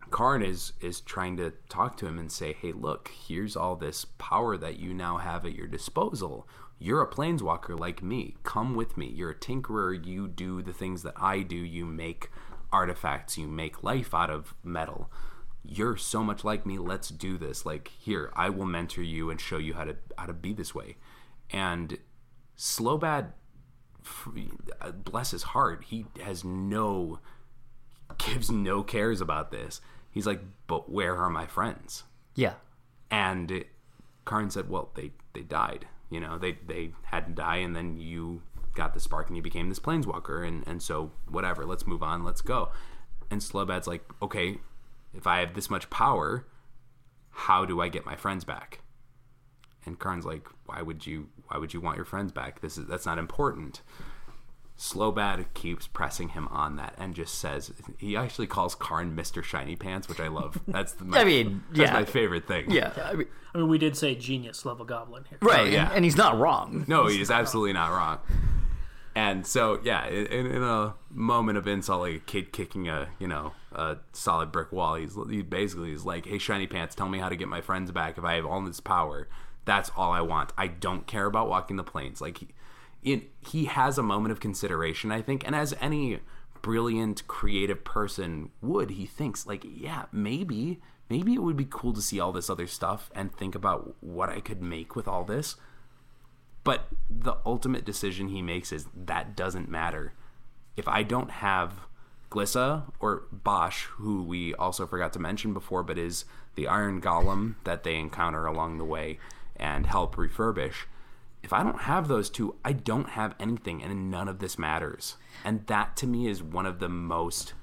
[0.10, 4.06] Karn is is trying to talk to him and say, "Hey, look, here's all this
[4.18, 6.48] power that you now have at your disposal.
[6.80, 8.36] You're a planeswalker like me.
[8.44, 9.08] Come with me.
[9.08, 10.06] You're a tinkerer.
[10.06, 11.56] You do the things that I do.
[11.56, 12.30] You make
[12.72, 13.38] artifacts.
[13.38, 15.10] You make life out of metal.
[15.64, 16.78] You're so much like me.
[16.78, 17.66] Let's do this.
[17.66, 20.76] Like here, I will mentor you and show you how to how to be this
[20.76, 20.98] way."
[21.50, 21.98] And
[22.58, 23.32] Slobad,
[24.04, 24.28] f-
[24.82, 27.20] uh, bless his heart, he has no
[28.18, 29.82] gives no cares about this.
[30.12, 32.04] He's like, but where are my friends?
[32.36, 32.54] Yeah.
[33.10, 33.66] And
[34.26, 35.88] Karn said, well, they they died.
[36.10, 38.44] You know, they they had to die, and then you
[38.76, 41.66] got the spark, and you became this planeswalker, and and so whatever.
[41.66, 42.24] Let's move on.
[42.24, 42.70] Let's go.
[43.32, 44.58] And Slobad's like, okay,
[45.14, 46.46] if I have this much power,
[47.32, 48.82] how do I get my friends back?
[49.86, 52.62] And Karn's like, why would you why would you want your friends back?
[52.62, 53.82] This is that's not important.
[54.78, 59.44] Slobad keeps pressing him on that and just says he actually calls Karn Mr.
[59.44, 60.60] Shiny Pants, which I love.
[60.68, 61.94] That's the my, I mean, that's yeah.
[61.94, 62.72] my favorite thing.
[62.72, 62.92] Yeah.
[63.04, 65.38] I mean, I mean, we did say genius level goblin here.
[65.42, 65.72] right.
[65.72, 65.88] yeah.
[65.88, 66.86] And, and he's not wrong.
[66.88, 68.20] No, he is absolutely not wrong.
[69.16, 73.28] And so, yeah, in, in a moment of insult, like a kid kicking a you
[73.28, 77.20] know a solid brick wall, he's he basically is like, "Hey, shiny pants, tell me
[77.20, 79.28] how to get my friends back if I have all this power."
[79.66, 80.52] That's all I want.
[80.58, 82.20] I don't care about walking the planes.
[82.20, 82.40] Like
[83.02, 86.20] he, he has a moment of consideration, I think, and as any
[86.62, 92.02] brilliant creative person would, he thinks like, yeah, maybe maybe it would be cool to
[92.02, 95.56] see all this other stuff and think about what I could make with all this.
[96.64, 100.14] But the ultimate decision he makes is that doesn't matter.
[100.76, 101.82] If I don't have
[102.34, 107.56] Glissa or Bosh, who we also forgot to mention before, but is the Iron Golem
[107.64, 109.20] that they encounter along the way
[109.56, 110.86] and help refurbish.
[111.44, 115.18] If I don't have those two, I don't have anything, and none of this matters.
[115.46, 117.54] And that to me is one of the most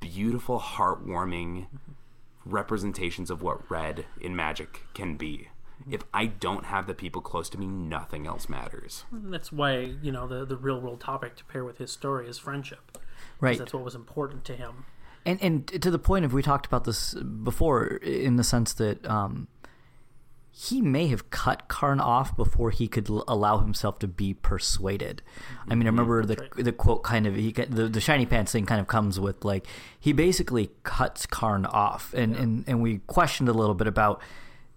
[0.00, 1.66] beautiful, heartwarming
[2.44, 5.48] representations of what red in magic can be.
[5.88, 9.04] If I don't have the people close to me, nothing else matters.
[9.10, 12.36] That's why you know the the real world topic to pair with his story is
[12.36, 12.98] friendship.
[13.40, 13.58] Right.
[13.58, 14.84] That's what was important to him.
[15.24, 19.06] And and to the point of we talked about this before in the sense that
[19.06, 19.48] um,
[20.60, 25.22] he may have cut Karn off before he could l- allow himself to be persuaded.
[25.68, 26.64] I mean, I remember the right.
[26.64, 29.66] the quote kind of he the the shiny pants thing kind of comes with like
[30.00, 34.20] he basically cuts Karn off, and and and we questioned a little bit about.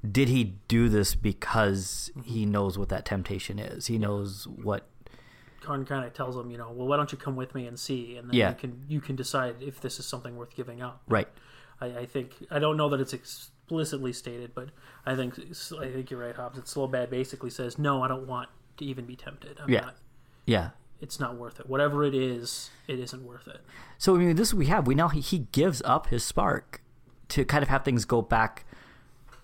[0.10, 3.86] Did he do this because he knows what that temptation is?
[3.86, 4.88] He knows what
[5.62, 7.80] Karn kind of tells him, you know, well, why don't you come with me and
[7.80, 8.50] see, and then Yeah.
[8.50, 11.02] you can you can decide if this is something worth giving up.
[11.08, 11.28] right.
[11.80, 14.70] I, I think I don't know that it's explicitly stated, but
[15.06, 16.56] I think I think you're right, Hobbs.
[16.58, 19.60] That Slobad basically says, no, I don't want to even be tempted.
[19.62, 19.82] I'm Yeah.
[19.82, 19.96] not,
[20.46, 20.70] Yeah.
[21.00, 21.68] it's not worth it.
[21.70, 23.62] Whatever it is, it isn't worth it.
[23.98, 24.86] So I mean, this we have.
[24.88, 26.82] We now he, he gives up his spark
[27.30, 28.66] to kind of have things go back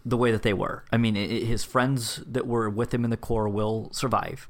[0.05, 0.83] the way that they were.
[0.91, 4.47] I mean, i i- his friends that were with him in the core will survive.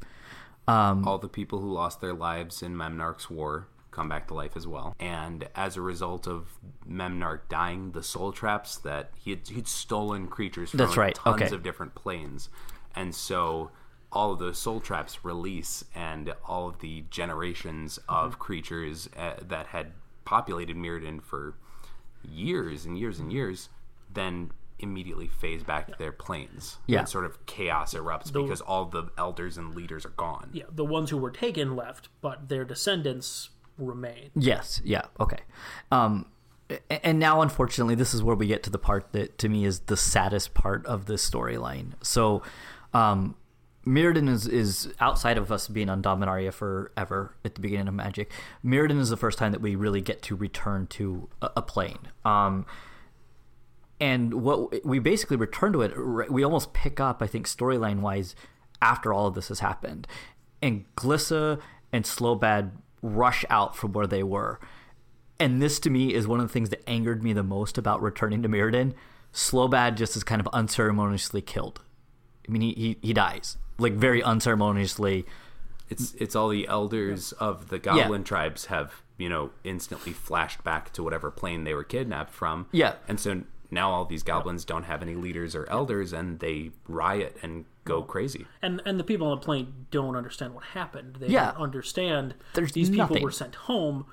[0.68, 4.68] All the people who lost their lives in Memnarch's war come back to life as
[4.68, 4.96] well.
[5.00, 10.28] And as a result of Memnarch dying, the soul traps that he had, he'd stolen
[10.28, 11.56] creatures from That's right, tons okay.
[11.56, 12.50] of different planes,
[12.96, 13.72] and so
[14.12, 18.26] all of those soul traps release, and all of the generations Mm-hmm.
[18.26, 19.92] of creatures uh, that had
[20.26, 21.56] populated Mirrodin for
[22.24, 23.70] years and years and years,
[24.14, 26.78] then immediately phase back to their planes.
[26.86, 27.00] Yeah.
[27.00, 30.50] And sort of chaos erupts because all the elders and leaders are gone.
[30.54, 34.32] Yeah, the ones who were taken left, but their descendants remain.
[34.36, 34.82] Yes.
[34.84, 35.06] Yeah.
[35.20, 35.40] Okay.
[35.92, 36.28] Um,
[36.90, 39.82] and now, unfortunately, this is where we get to the part that to me is
[39.82, 41.94] the saddest part of this storyline.
[42.02, 42.44] So,
[42.94, 43.36] um,
[43.86, 48.30] Mirrodin is, is outside of us being on Dominaria forever at the beginning of Magic.
[48.64, 52.10] Mirrodin is the first time that we really get to return to a, a plane.
[52.26, 52.66] Um,
[54.00, 58.36] and what we basically return to it, we almost pick up, I think, storyline wise,
[58.82, 60.08] after all of this has happened.
[60.62, 61.60] And Glissa
[61.92, 64.60] and Slobad rush out from where they were.
[65.40, 68.02] And this to me is one of the things that angered me the most about
[68.02, 68.94] returning to Mirrodin.
[69.34, 71.82] Slobad just is kind of unceremoniously killed.
[72.48, 73.58] I mean, he, he, he dies.
[73.78, 75.26] Like, very unceremoniously.
[75.90, 80.92] It's it's all the elders of the goblin tribes have you know instantly flashed back
[80.94, 82.68] to whatever plane they were kidnapped from.
[82.74, 82.96] Yeah.
[83.08, 87.38] and so now all these goblins don't have any leaders or elders, and they riot
[87.42, 88.46] and go crazy.
[88.62, 91.18] And and the people on the plane don't understand what happened.
[91.20, 91.52] They Yeah.
[91.52, 94.06] don't understand There's these people were sent home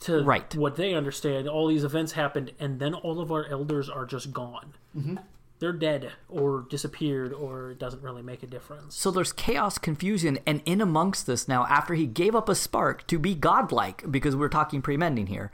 [0.00, 0.54] to Right.
[0.54, 1.48] what they understand.
[1.48, 4.72] All these events happened, and then all of our elders are just gone.
[4.96, 5.16] Mm-hmm.
[5.58, 8.96] They're dead or disappeared, or it doesn't really make a difference.
[8.96, 13.06] So there's chaos, confusion, and in amongst this now, after he gave up a spark
[13.08, 15.52] to be godlike, because we're talking pre-mending here,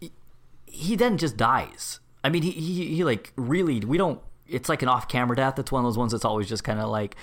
[0.00, 0.10] he,
[0.64, 2.00] he then just dies.
[2.26, 4.20] I mean, he, he he like really we don't.
[4.48, 5.60] It's like an off-camera death.
[5.60, 7.14] It's one of those ones that's always just kind of like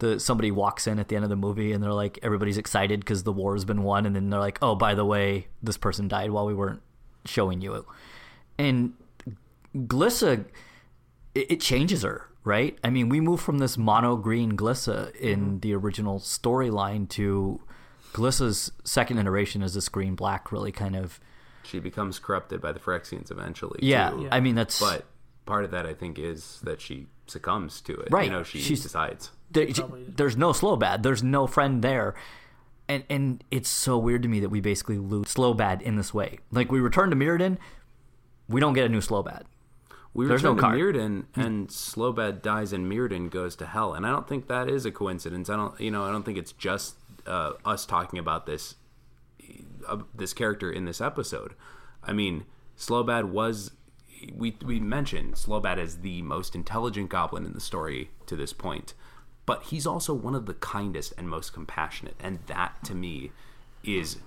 [0.00, 2.98] the somebody walks in at the end of the movie and they're like everybody's excited
[2.98, 5.76] because the war has been won, and then they're like, oh, by the way, this
[5.76, 6.82] person died while we weren't
[7.26, 7.86] showing you.
[8.58, 8.94] And
[9.76, 10.46] Glissa
[11.36, 12.76] it, it changes her, right?
[12.82, 15.58] I mean, we move from this mono green Glissa in mm-hmm.
[15.60, 17.60] the original storyline to
[18.12, 21.20] Glissa's second iteration as this green black, really kind of.
[21.70, 23.78] She becomes corrupted by the Phyrexians eventually.
[23.82, 24.28] Yeah, too.
[24.30, 25.04] I mean that's but
[25.46, 28.08] part of that I think is that she succumbs to it.
[28.10, 28.26] Right.
[28.26, 29.30] You know, she She's- decides.
[29.50, 31.02] there, there's no Slobad.
[31.02, 32.14] There's no friend there.
[32.88, 36.38] And and it's so weird to me that we basically lose Slobad in this way.
[36.50, 37.56] Like we return to Mirrodin,
[38.48, 39.42] we don't get a new Slobad.
[40.12, 40.76] We There's return no to card.
[40.80, 43.94] Mirrodin, and Slobad dies, and Mirrodin goes to hell.
[43.94, 45.48] And I don't think that is a coincidence.
[45.48, 46.96] I don't, you know, I don't think it's just
[47.28, 48.74] uh, us talking about this
[49.86, 51.54] uh, this character in this episode.
[52.02, 52.44] I mean,
[52.78, 53.72] Slobad was
[54.34, 58.94] we we mentioned Slobad as the most intelligent goblin in the story to this point,
[59.46, 63.32] but he's also one of the kindest and most compassionate, and that to me
[63.82, 64.18] is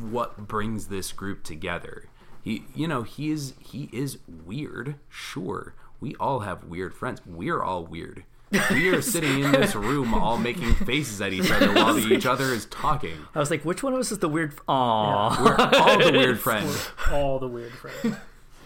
[0.00, 2.04] what brings this group together.
[2.42, 5.74] He, you know, he is he is weird, sure.
[6.00, 7.20] we all have weird friends.
[7.26, 8.24] We're all weird.
[8.70, 12.52] We are sitting in this room all making faces at each other while each other
[12.52, 13.16] is talking.
[13.34, 14.56] I was like, which one of us is the weird?
[14.68, 15.44] Aww.
[15.44, 16.68] We're all the weird friend.
[17.12, 18.16] All the weird friends.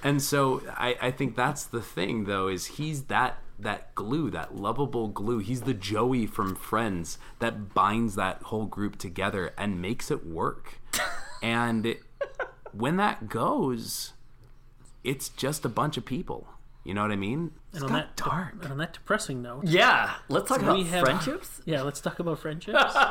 [0.03, 4.57] And so I, I think that's the thing though, is he's that that glue, that
[4.57, 5.39] lovable glue.
[5.39, 10.81] He's the Joey from Friends that binds that whole group together and makes it work.
[11.43, 11.97] and
[12.73, 14.13] when that goes,
[15.05, 16.49] it's just a bunch of people.
[16.85, 17.53] You know what I mean?
[17.73, 18.63] It's And on that dark.
[18.63, 20.13] and on that depressing note, Yeah.
[20.29, 21.61] Let's talk about have- friendships.
[21.67, 22.95] yeah, let's talk about friendships.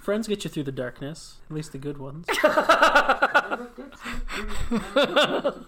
[0.00, 2.26] Friends get you through the darkness, at least the good ones.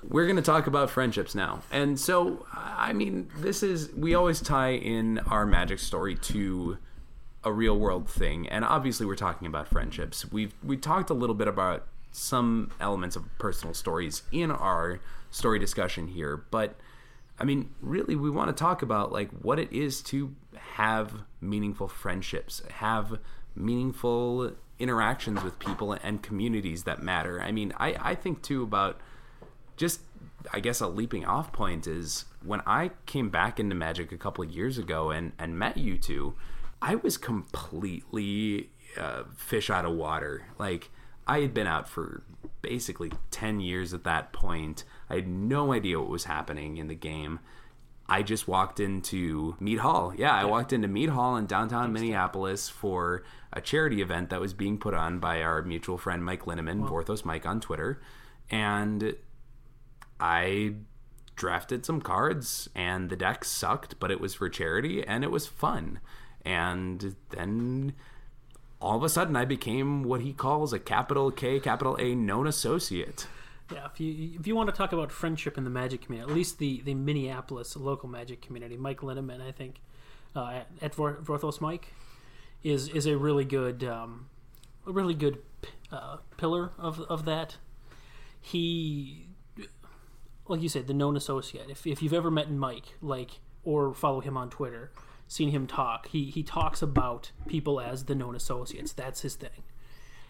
[0.09, 1.62] We're going to talk about friendships now.
[1.72, 6.79] And so, I mean, this is, we always tie in our magic story to
[7.45, 8.49] a real world thing.
[8.49, 10.31] And obviously, we're talking about friendships.
[10.31, 15.01] We've, we talked a little bit about some elements of personal stories in our
[15.31, 16.37] story discussion here.
[16.51, 16.77] But,
[17.39, 21.89] I mean, really, we want to talk about like what it is to have meaningful
[21.89, 23.18] friendships, have
[23.55, 27.41] meaningful interactions with people and communities that matter.
[27.41, 29.01] I mean, I, I think too about
[29.76, 30.01] just
[30.53, 34.45] I guess a leaping off point is when I came back into Magic a couple
[34.45, 36.34] of years ago and and met you two,
[36.80, 40.47] I was completely uh, fish out of water.
[40.59, 40.91] Like
[41.26, 42.22] I had been out for
[42.62, 44.84] basically ten years at that point.
[45.09, 47.40] I had no idea what was happening in the game.
[48.09, 50.12] I just walked into Mead Hall.
[50.16, 54.54] Yeah, I walked into Mead Hall in downtown Minneapolis for a charity event that was
[54.54, 58.00] being put on by our mutual friend Mike Linneman, Vorthos Mike on Twitter.
[58.48, 59.16] And
[60.20, 60.74] I
[61.34, 65.46] drafted some cards and the deck sucked, but it was for charity and it was
[65.46, 66.00] fun.
[66.44, 67.92] And then
[68.80, 72.46] all of a sudden I became what he calls a capital K, capital A known
[72.46, 73.26] associate.
[73.72, 76.36] Yeah, if you if you want to talk about friendship in the Magic community, at
[76.36, 79.80] least the the Minneapolis local Magic community, Mike Linneman, I think,
[80.36, 81.92] uh, at, Vorthos Mike,
[82.62, 84.28] is is a really good um,
[84.86, 85.38] a really good
[85.90, 87.56] uh, pillar of of that.
[88.40, 89.26] He,
[90.46, 91.68] like you said, the known associate.
[91.68, 94.92] If if you've ever met Mike, like or follow him on Twitter,
[95.26, 98.92] seen him talk, he he talks about people as the known associates.
[98.92, 99.64] That's his thing.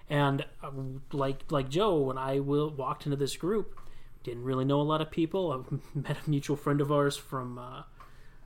[0.09, 0.71] And uh,
[1.13, 3.79] like like Joe, when I will, walked into this group,
[4.23, 5.67] didn't really know a lot of people.
[5.95, 7.83] I met a mutual friend of ours from uh,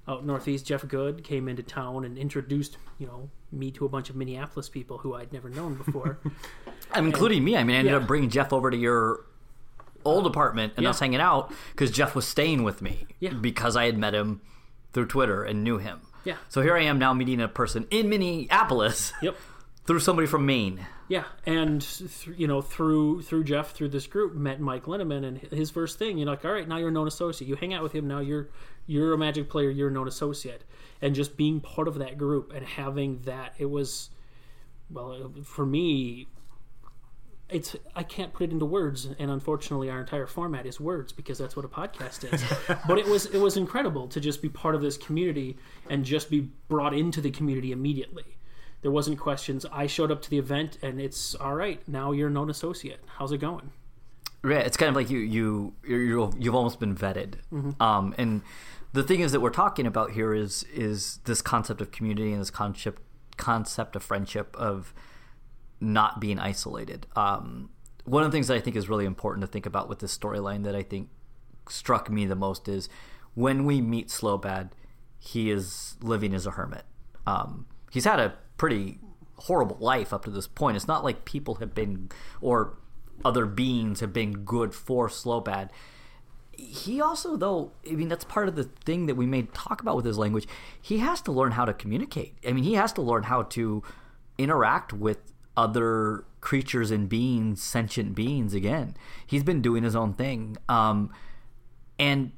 [0.09, 4.09] out northeast, Jeff Good, came into town and introduced you know me to a bunch
[4.11, 6.19] of Minneapolis people who I'd never known before.
[6.93, 7.57] I'm including me.
[7.57, 7.99] I mean, I ended Yeah.
[7.99, 9.25] up bringing Jeff over to your
[10.05, 10.91] old apartment and Yeah.
[10.91, 13.35] us hanging out because Jeff was staying with me Yeah.
[13.35, 14.41] because I had met him
[14.93, 16.01] through Twitter and knew him.
[16.25, 16.37] Yeah.
[16.49, 19.37] So here I am now meeting a person in Minneapolis yep.
[19.85, 20.87] Through somebody from Maine.
[21.09, 25.39] Yeah, and th- you know through through Jeff through this group met Mike Linneman and
[25.39, 27.49] his first thing you're like all right now you're a known associate.
[27.49, 28.49] You hang out with him now you're
[28.87, 30.64] you're a Magic player you're a known associate.
[31.03, 34.11] And just being part of that group and having that it was
[34.91, 36.28] well for me
[37.49, 41.39] it's I can't put it into words and unfortunately our entire format is words because
[41.39, 42.45] that's what a podcast is.
[42.87, 45.57] But it was it was incredible to just be part of this community
[45.89, 48.37] and just be brought into the community immediately
[48.83, 49.66] there wasn't questions.
[49.70, 51.87] I showed up to the event, and it's all right.
[51.89, 53.01] Now you're a known associate.
[53.18, 53.72] How's it going?
[54.45, 57.35] Yeah, it's kind of like you you you're, you've almost been vetted.
[57.81, 58.43] Um, and
[58.93, 62.41] the thing is that we're talking about here is is this concept of community and
[62.41, 63.03] this concept
[63.37, 64.95] concept of friendship of
[65.81, 67.07] not being isolated.
[67.16, 67.70] Um,
[68.05, 70.16] one of the things that I think is really important to think about with this
[70.16, 71.09] storyline that I think
[71.68, 72.89] struck me the most is
[73.35, 74.70] when we meet Slobad,
[75.18, 76.85] he is living as a hermit.
[77.26, 78.99] Um, he's had a pretty
[79.37, 80.77] horrible life up to this point.
[80.77, 82.11] It's not like people have been
[82.43, 82.77] or
[83.25, 85.71] other beings have been good for Slobad.
[86.53, 89.97] He also, though, I mean, that's part of the thing that we may talk about
[89.97, 90.47] with his language.
[90.79, 92.37] He has to learn how to communicate.
[92.47, 93.83] I mean, he has to learn how to
[94.37, 95.21] interact with
[95.57, 98.53] other creatures and beings, sentient beings.
[98.53, 98.95] Again,
[99.27, 101.11] he's been doing his own thing, um,
[101.99, 102.33] and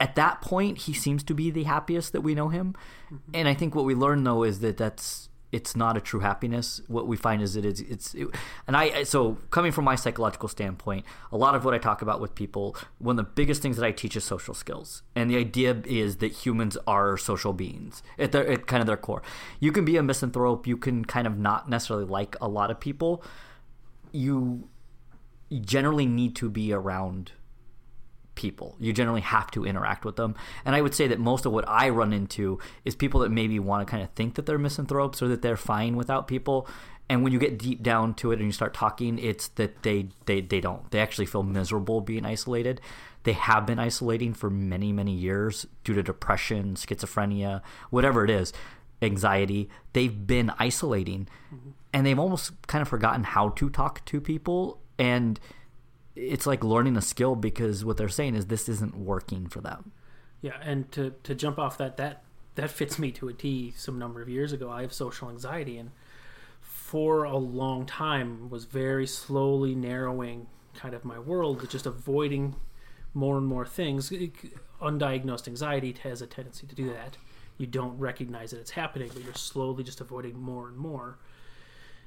[0.00, 2.74] at that point, he seems to be the happiest that we know him.
[3.06, 3.30] Mm-hmm.
[3.34, 6.82] And I think what we learn though is that that's it's not a true happiness.
[6.88, 8.28] What we find is that it's it's it,
[8.66, 12.20] and I so coming from my psychological standpoint, a lot of what I talk about
[12.20, 15.02] with people, one of the biggest things that I teach is social skills.
[15.16, 18.96] And the idea is that humans are social beings at their at kind of their
[18.96, 19.22] core.
[19.58, 22.78] You can be a misanthrope, you can kind of not necessarily like a lot of
[22.78, 23.22] people.
[24.12, 24.68] You
[25.62, 27.32] generally need to be around
[28.38, 28.76] people.
[28.78, 30.36] You generally have to interact with them.
[30.64, 33.58] And I would say that most of what I run into is people that maybe
[33.58, 36.68] want to kind of think that they're misanthropes or that they're fine without people.
[37.08, 40.10] And when you get deep down to it and you start talking, it's that they,
[40.26, 40.88] they, they don't.
[40.92, 42.80] They actually feel miserable being isolated.
[43.24, 48.52] They have been isolating for many, many years due to depression, schizophrenia, whatever it is,
[49.02, 49.68] anxiety.
[49.94, 51.70] They've been isolating mm-hmm.
[51.92, 54.80] and they've almost kind of forgotten how to talk to people.
[54.96, 55.40] And
[56.18, 59.92] it's like learning a skill because what they're saying is this isn't working for them.
[60.40, 62.22] Yeah, and to to jump off that that
[62.56, 63.72] that fits me to a T.
[63.76, 65.90] Some number of years ago, I have social anxiety, and
[66.60, 72.56] for a long time was very slowly narrowing kind of my world, just avoiding
[73.14, 74.12] more and more things.
[74.80, 77.16] Undiagnosed anxiety has a tendency to do that.
[77.58, 81.18] You don't recognize that it's happening, but you're slowly just avoiding more and more.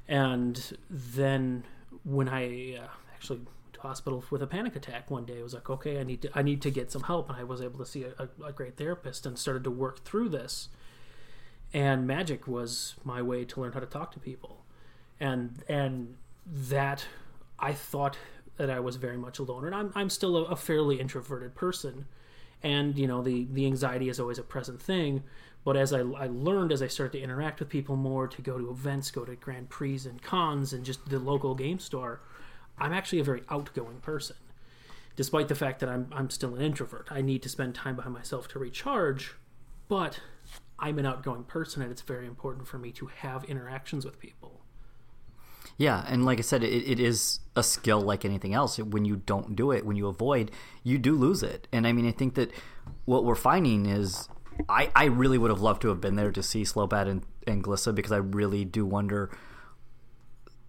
[0.07, 1.63] And then
[2.03, 3.41] when I uh, actually
[3.81, 5.39] hospital with a panic attack one day.
[5.39, 7.43] I was like, okay, I need to I need to get some help, and I
[7.43, 10.69] was able to see a, a, great therapist and started to work through this.
[11.73, 14.63] And magic was my way to learn how to talk to people,
[15.19, 16.15] and and
[16.45, 17.05] that
[17.59, 18.17] I thought
[18.57, 22.05] that I was very much alone, and I'm I'm still a, a fairly introverted person,
[22.61, 25.23] and you know the the anxiety is always a present thing.
[25.63, 28.57] But as I, I learned, as I started to interact with people more, to go
[28.57, 32.19] to events, go to Grand Prix and cons, and just the local game store,
[32.81, 34.35] I'm actually a very outgoing person.
[35.15, 38.05] Despite the fact that I'm, I'm still an introvert, I need to spend time by
[38.05, 39.35] myself to recharge,
[39.87, 40.19] but
[40.79, 44.61] I'm an outgoing person and it's very important for me to have interactions with people.
[45.77, 48.77] Yeah, and like I said, it, it is a skill like anything else.
[48.77, 50.49] When you don't do it, when you avoid,
[50.83, 51.67] you do lose it.
[51.71, 52.51] And I mean, I think that
[53.05, 54.27] what we're finding is
[54.67, 57.63] I, I really would have loved to have been there to see Slobad and, and
[57.63, 59.29] Glissa because I really do wonder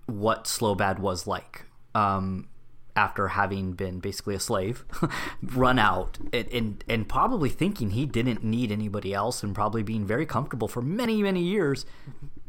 [0.07, 1.65] what Slobad was like
[1.95, 2.49] um,
[2.95, 4.85] after having been basically a slave,
[5.43, 10.07] run out and, and, and probably thinking he didn't need anybody else and probably being
[10.07, 11.87] very comfortable for many many years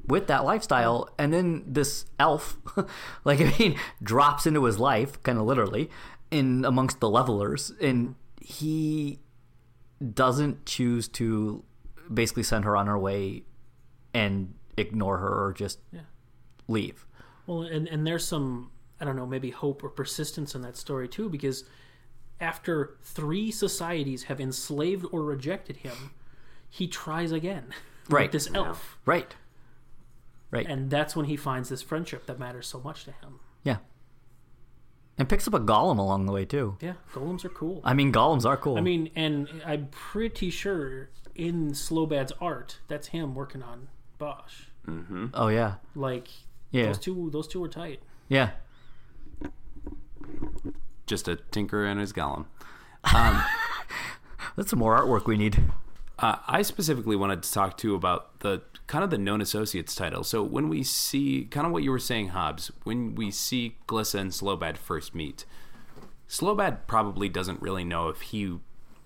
[0.06, 1.10] with that lifestyle.
[1.18, 2.58] And then this elf
[3.24, 5.89] like i mean drops into his life kind of literally
[6.32, 7.72] in amongst the levelers.
[7.82, 9.20] And he
[10.14, 11.64] doesn't choose to
[12.14, 13.44] basically send her on her way
[14.14, 16.02] and ignore her or just yeah.
[16.68, 17.06] leave.
[17.48, 18.72] Well and and there's some
[19.04, 21.66] I don't know, maybe hope or persistence in that story too, because
[22.39, 26.12] after three societies have enslaved or rejected him,
[26.70, 27.66] he tries again.
[28.10, 28.34] Right.
[28.34, 28.97] this elf.
[29.06, 29.34] Right.
[30.51, 30.68] Right.
[30.68, 33.39] And that's when he finds this friendship that matters so much to him.
[33.64, 33.78] Yeah.
[35.18, 36.76] And picks up a golem along the way too.
[36.82, 37.80] Yeah, golems are cool.
[37.86, 38.78] I mean, golems are cool.
[38.78, 43.88] I mean, and I'm pretty sure in Slobad's art, that's him working on
[44.18, 44.68] Bosh.
[44.86, 45.28] Mm-hmm.
[45.34, 45.76] Oh yeah.
[45.95, 46.28] Like,
[46.72, 46.88] yeah.
[46.88, 48.01] Those two, those two were tight.
[48.28, 48.49] Yeah
[51.05, 52.45] just a tinker and his golem.
[53.13, 53.43] Um,
[54.55, 55.61] That's some more artwork we need.
[56.19, 59.95] Uh, I specifically wanted to talk to you about the kind of the known associates
[59.95, 60.24] title.
[60.24, 64.19] So when we see kind of what you were saying, Hobbs, when we see Glissa
[64.19, 65.45] and Slobad first meet,
[66.30, 68.57] Slobad probably doesn't really know if he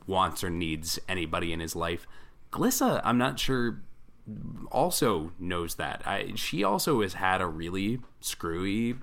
[0.06, 2.06] wants or needs anybody in his life.
[2.52, 3.82] Glissa, I'm not sure,
[4.72, 6.02] also knows that.
[6.06, 8.96] I, she also has had a really screwy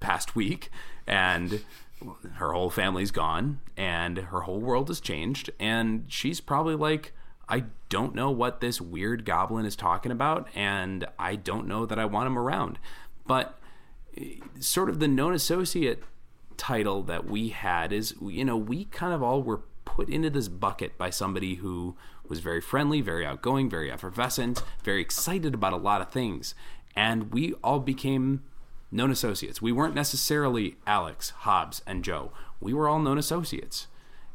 [0.00, 0.70] past week,
[1.06, 1.62] and
[2.34, 7.12] her whole family's gone and her whole world has changed and she's probably like
[7.48, 11.98] I don't know what this weird goblin is talking about and I don't know that
[11.98, 12.78] I want him around.
[13.26, 13.58] But
[14.16, 16.02] eh, sort of the known associate
[16.56, 20.48] title that we had is you know we kind of all were put into this
[20.48, 21.96] bucket by somebody who
[22.28, 26.54] was very friendly, very outgoing, very effervescent, very excited about a lot of things
[26.96, 28.42] and we all became
[28.90, 29.60] known associates.
[29.60, 32.32] We weren't necessarily Alex, Hobbs, and Joe.
[32.60, 33.86] We were all known associates.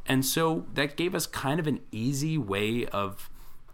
[0.06, 3.30] And so that gave us kind of an easy way of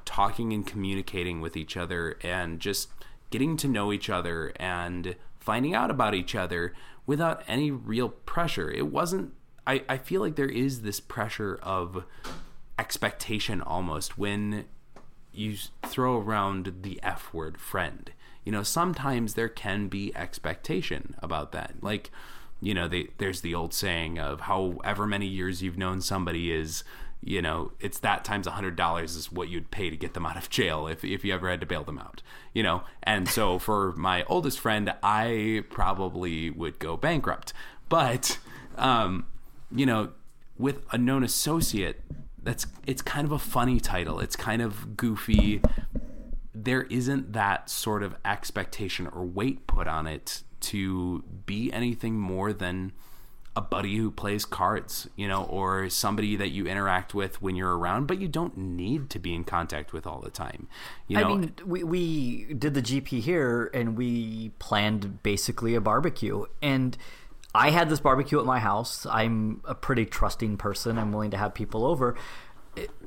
[0.05, 2.89] talking and communicating with each other and just
[3.30, 6.73] getting to know each other and finding out about each other
[7.05, 8.71] without any real pressure.
[8.71, 9.34] It wasn't,
[9.65, 12.03] I, I feel like there is this pressure of
[12.80, 14.65] expectation almost when
[15.34, 18.11] you throw around the F word friend
[18.48, 21.74] you know, sometimes there can be expectation about that.
[21.82, 22.12] Like,
[22.62, 26.86] you know, they, there's the old saying of however many years you've known somebody is,
[27.22, 30.26] you know, it's that times a hundred dollars is what you'd pay to get them
[30.26, 32.22] out of jail if, if you ever had to bail them out,
[32.54, 32.84] you know?
[33.04, 37.52] And so for my oldest friend, I probably would go bankrupt.
[37.89, 38.38] But,
[38.78, 39.26] um,
[39.76, 40.12] you know,
[40.58, 42.02] with a known associate,
[42.41, 44.22] that's it's kind of a funny title.
[44.22, 45.62] It's kind of goofy
[46.64, 52.53] there isn't that sort of expectation or weight put on it to be anything more
[52.53, 52.91] than
[53.58, 57.76] a buddy who plays cards, you know, or somebody that you interact with when you're
[57.76, 60.68] around, but you don't need to be in contact with all the time.
[61.08, 65.82] You know, I mean, we, we did the GP here and we planned basically a
[65.82, 66.45] barbecue.
[66.62, 66.95] And
[67.55, 69.08] I had this barbecue at my house.
[69.08, 70.99] I'm a pretty trusting person.
[70.99, 72.16] I'm willing to have people over.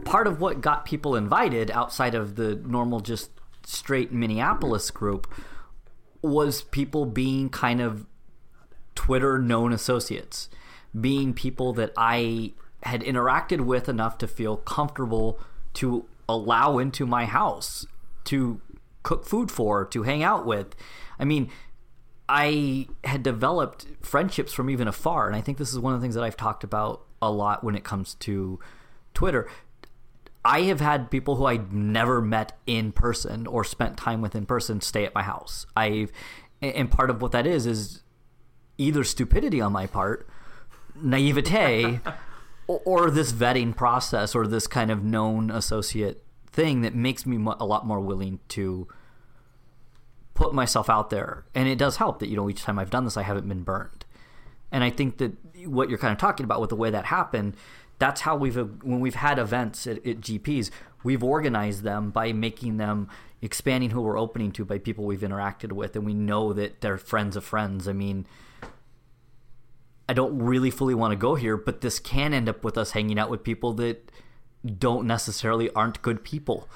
[0.05, 3.30] Part of what got people invited outside of the normal, just
[3.70, 5.32] straight Minneapolis group
[6.22, 8.06] was people being kind of
[8.94, 10.48] Twitter known associates,
[10.98, 12.52] being people that I
[12.82, 15.38] had interacted with enough to feel comfortable
[15.74, 17.86] to allow into my house
[18.24, 18.60] to
[19.02, 20.74] cook food for, to hang out with.
[21.18, 21.50] I mean,
[22.28, 26.04] I had developed friendships from even afar, and I think this is one of the
[26.04, 28.60] things that I've talked about a lot when it comes to
[29.14, 29.48] Twitter.
[30.45, 34.47] I have had people who I never met in person or spent time with in
[34.47, 35.66] person stay at my house.
[35.76, 36.12] I've
[36.62, 38.03] and part of what that is is
[38.78, 40.28] either stupidity on my part,
[40.95, 42.01] naivete,
[42.66, 46.22] or, or, this vetting process or this kind of known associate
[46.53, 48.86] thing that makes me a lot more willing to
[50.34, 51.45] put myself out there.
[51.55, 53.62] And it does help that, you know, each time I've done this, I haven't been
[53.62, 54.05] burned.
[54.72, 55.32] And I think that
[55.66, 57.57] what you're kind of talking about with the way that happened,
[58.01, 60.70] that's how we've, when we've had events at, at GPs,
[61.05, 63.09] we've organized them by making them
[63.42, 65.94] expanding who we're opening to by people we've interacted with.
[65.94, 67.86] And we know that they're friends of friends.
[67.86, 68.26] I mean,
[70.09, 72.92] I don't really fully want to go here, but this can end up with us
[72.92, 74.11] hanging out with people that
[74.78, 76.68] don't necessarily aren't good people.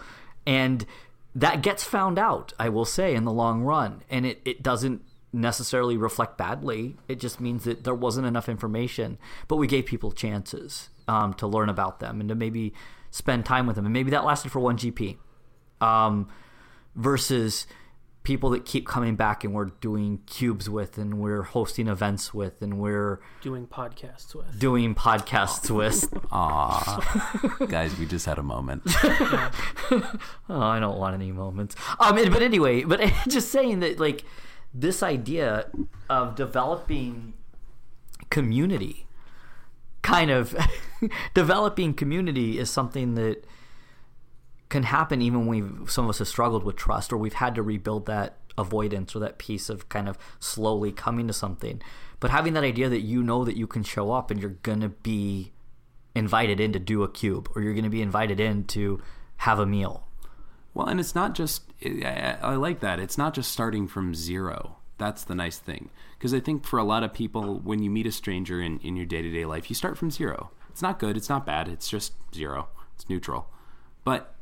[0.47, 0.87] And
[1.35, 4.03] that gets found out, I will say, in the long run.
[4.09, 5.03] And it, it doesn't
[5.35, 6.97] necessarily reflect badly.
[7.09, 9.19] It just means that there wasn't enough information,
[9.49, 12.73] but we gave people chances um, to learn about them and to maybe
[13.11, 13.85] spend time with them.
[13.85, 15.17] And maybe that lasted for one GP
[15.81, 16.29] um,
[16.95, 17.67] versus
[18.25, 22.63] people that keep coming back and we're doing cubes with and we're hosting events with
[22.63, 27.67] and we're doing podcasts with doing podcasts with Aw.
[27.69, 30.19] guys we just had a moment oh
[30.49, 34.25] i don't want any moments um but anyway but just saying that like
[34.75, 35.71] this idea
[36.11, 37.35] of developing
[38.29, 39.07] community
[40.03, 40.55] kind of
[41.35, 43.45] developing community is something that
[44.69, 47.63] can happen even when some of us have struggled with trust or we've had to
[47.63, 51.81] rebuild that avoidance or that piece of kind of slowly coming to something.
[52.21, 54.81] But having that idea that you know that you can show up and you're going
[54.81, 55.53] to be
[56.15, 59.01] invited in to do a cube or you're going to be invited in to
[59.39, 60.07] have a meal.
[60.75, 62.99] Well, and it's not just, I, like that.
[62.99, 64.77] It's not just starting from zero.
[64.99, 65.91] That's the nice thing.
[66.19, 68.97] Because I think for a lot of people, when you meet a stranger in, in
[68.97, 70.51] your day to day life, you start from zero.
[70.71, 73.47] It's not good, it's not bad, it's just zero, it's neutral.
[74.03, 74.35] But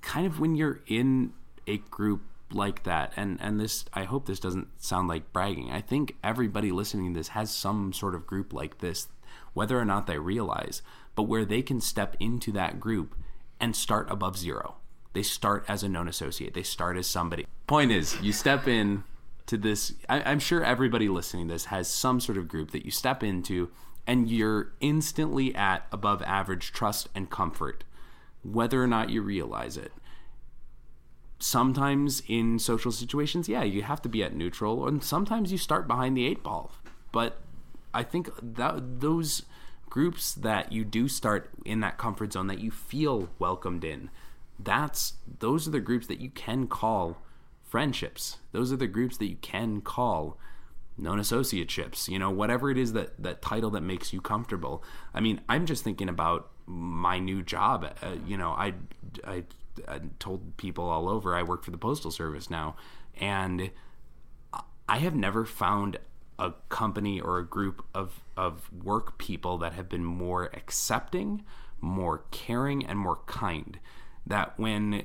[0.00, 1.32] kind of when you're in
[1.66, 2.22] a group
[2.54, 5.70] like that and and this I hope this doesn't sound like bragging.
[5.70, 9.08] I think everybody listening to this has some sort of group like this
[9.54, 10.82] whether or not they realize,
[11.14, 13.14] but where they can step into that group
[13.60, 14.76] and start above zero.
[15.12, 16.54] They start as a known associate.
[16.54, 17.46] They start as somebody.
[17.66, 19.04] Point is, you step in
[19.46, 19.94] to this.
[20.08, 23.22] I, I'm sure everybody listening to this has some sort of group that you step
[23.22, 23.70] into,
[24.06, 27.84] and you're instantly at above average trust and comfort
[28.42, 29.92] whether or not you realize it.
[31.38, 35.88] Sometimes in social situations, yeah, you have to be at neutral, and sometimes you start
[35.88, 36.72] behind the eight ball.
[37.10, 37.40] But
[37.92, 39.42] I think that those
[39.90, 44.10] groups that you do start in that comfort zone that you feel welcomed in,
[44.64, 47.18] that's those are the groups that you can call
[47.62, 48.38] friendships.
[48.52, 50.38] Those are the groups that you can call
[50.98, 52.08] known associateships.
[52.08, 54.82] You know, whatever it is that that title that makes you comfortable.
[55.14, 57.84] I mean, I'm just thinking about my new job.
[58.02, 58.74] Uh, you know, I,
[59.26, 59.44] I,
[59.88, 62.76] I told people all over I work for the postal service now,
[63.18, 63.70] and
[64.88, 65.98] I have never found
[66.38, 71.44] a company or a group of of work people that have been more accepting,
[71.80, 73.78] more caring, and more kind.
[74.26, 75.04] That when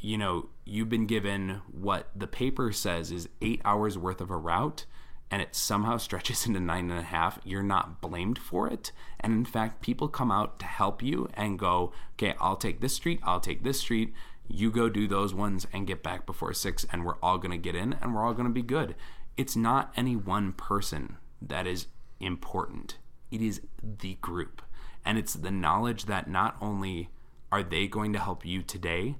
[0.00, 4.36] you know you've been given what the paper says is eight hours worth of a
[4.36, 4.84] route
[5.30, 8.92] and it somehow stretches into nine and a half, you're not blamed for it.
[9.18, 12.94] And in fact, people come out to help you and go, okay, I'll take this
[12.94, 14.12] street, I'll take this street.
[14.46, 17.56] You go do those ones and get back before six, and we're all going to
[17.56, 18.94] get in and we're all going to be good.
[19.36, 21.86] It's not any one person that is
[22.20, 22.98] important,
[23.30, 24.62] it is the group.
[25.04, 27.08] And it's the knowledge that not only
[27.52, 29.16] are they going to help you today,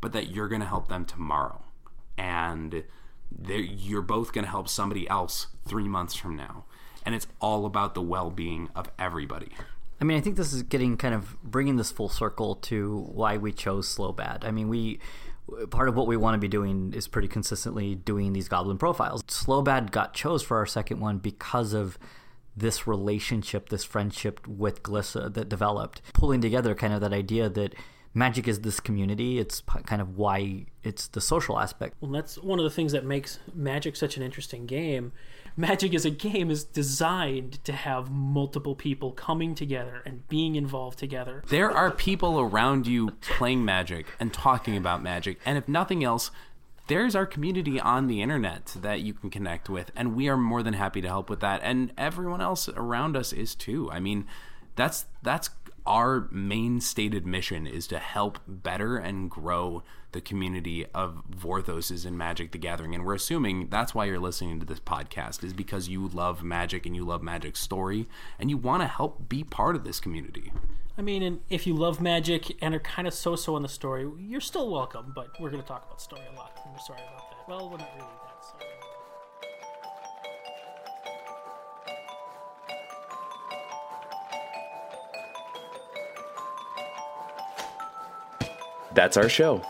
[0.00, 1.62] but that you're going to help them tomorrow.
[2.18, 2.84] And
[3.46, 6.64] you're both going to help somebody else three months from now.
[7.04, 9.52] And it's all about the well being of everybody.
[10.00, 13.36] I mean, I think this is getting kind of bringing this full circle to why
[13.36, 14.44] we chose Slobad.
[14.44, 14.98] I mean, we
[15.70, 19.22] part of what we want to be doing is pretty consistently doing these goblin profiles.
[19.24, 21.98] Slobad got chose for our second one because of
[22.56, 27.74] this relationship, this friendship with Glissa that developed, pulling together kind of that idea that
[28.14, 29.38] magic is this community.
[29.38, 31.96] It's kind of why it's the social aspect.
[32.00, 35.12] Well, that's one of the things that makes Magic such an interesting game.
[35.58, 40.98] Magic as a game is designed to have multiple people coming together and being involved
[40.98, 41.42] together.
[41.48, 46.30] There are people around you playing Magic and talking about Magic, and if nothing else,
[46.86, 50.62] there's our community on the internet that you can connect with, and we are more
[50.62, 51.60] than happy to help with that.
[51.62, 53.90] And everyone else around us is too.
[53.90, 54.26] I mean,
[54.76, 55.50] that's that's
[55.86, 59.82] our main stated mission is to help better and grow
[60.12, 62.94] the community of Vorthoses and Magic the Gathering.
[62.94, 66.86] And we're assuming that's why you're listening to this podcast, is because you love Magic
[66.86, 68.06] and you love Magic's story
[68.38, 70.52] and you want to help be part of this community.
[70.98, 73.68] I mean, and if you love Magic and are kind of so so on the
[73.68, 76.58] story, you're still welcome, but we're going to talk about story a lot.
[76.64, 77.46] And we're sorry about that.
[77.46, 78.64] Well, we're not really that sorry.
[88.94, 89.60] That's our show.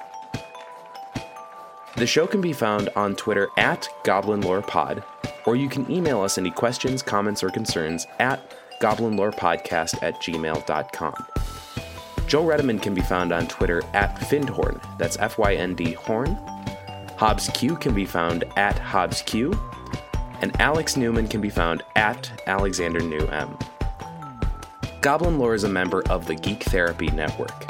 [1.96, 5.02] The show can be found on Twitter at Goblin Lore Pod,
[5.44, 11.14] or you can email us any questions, comments, or concerns at goblinlorepodcast at gmail.com.
[12.26, 16.34] Joe Redeman can be found on Twitter at Fyndhorn, that's F Y N D Horn.
[17.16, 19.58] Hobbs Q can be found at Hobbs Q,
[20.40, 23.56] and Alex Newman can be found at Alexander New M.
[25.00, 27.64] Goblin Lore is a member of the Geek Therapy Network.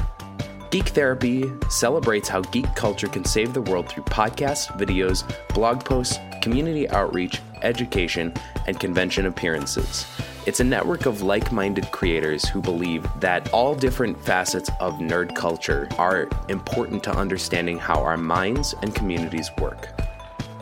[0.71, 5.23] Geek Therapy celebrates how geek culture can save the world through podcasts, videos,
[5.55, 8.33] blog posts, community outreach, education,
[8.67, 10.07] and convention appearances.
[10.47, 15.35] It's a network of like minded creators who believe that all different facets of nerd
[15.35, 19.89] culture are important to understanding how our minds and communities work.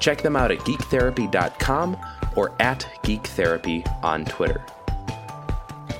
[0.00, 1.98] Check them out at geektherapy.com
[2.34, 4.64] or at geektherapy on Twitter.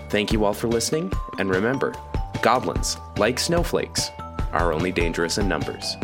[0.09, 1.95] Thank you all for listening, and remember,
[2.41, 4.11] goblins, like snowflakes,
[4.53, 5.99] are only dangerous in numbers.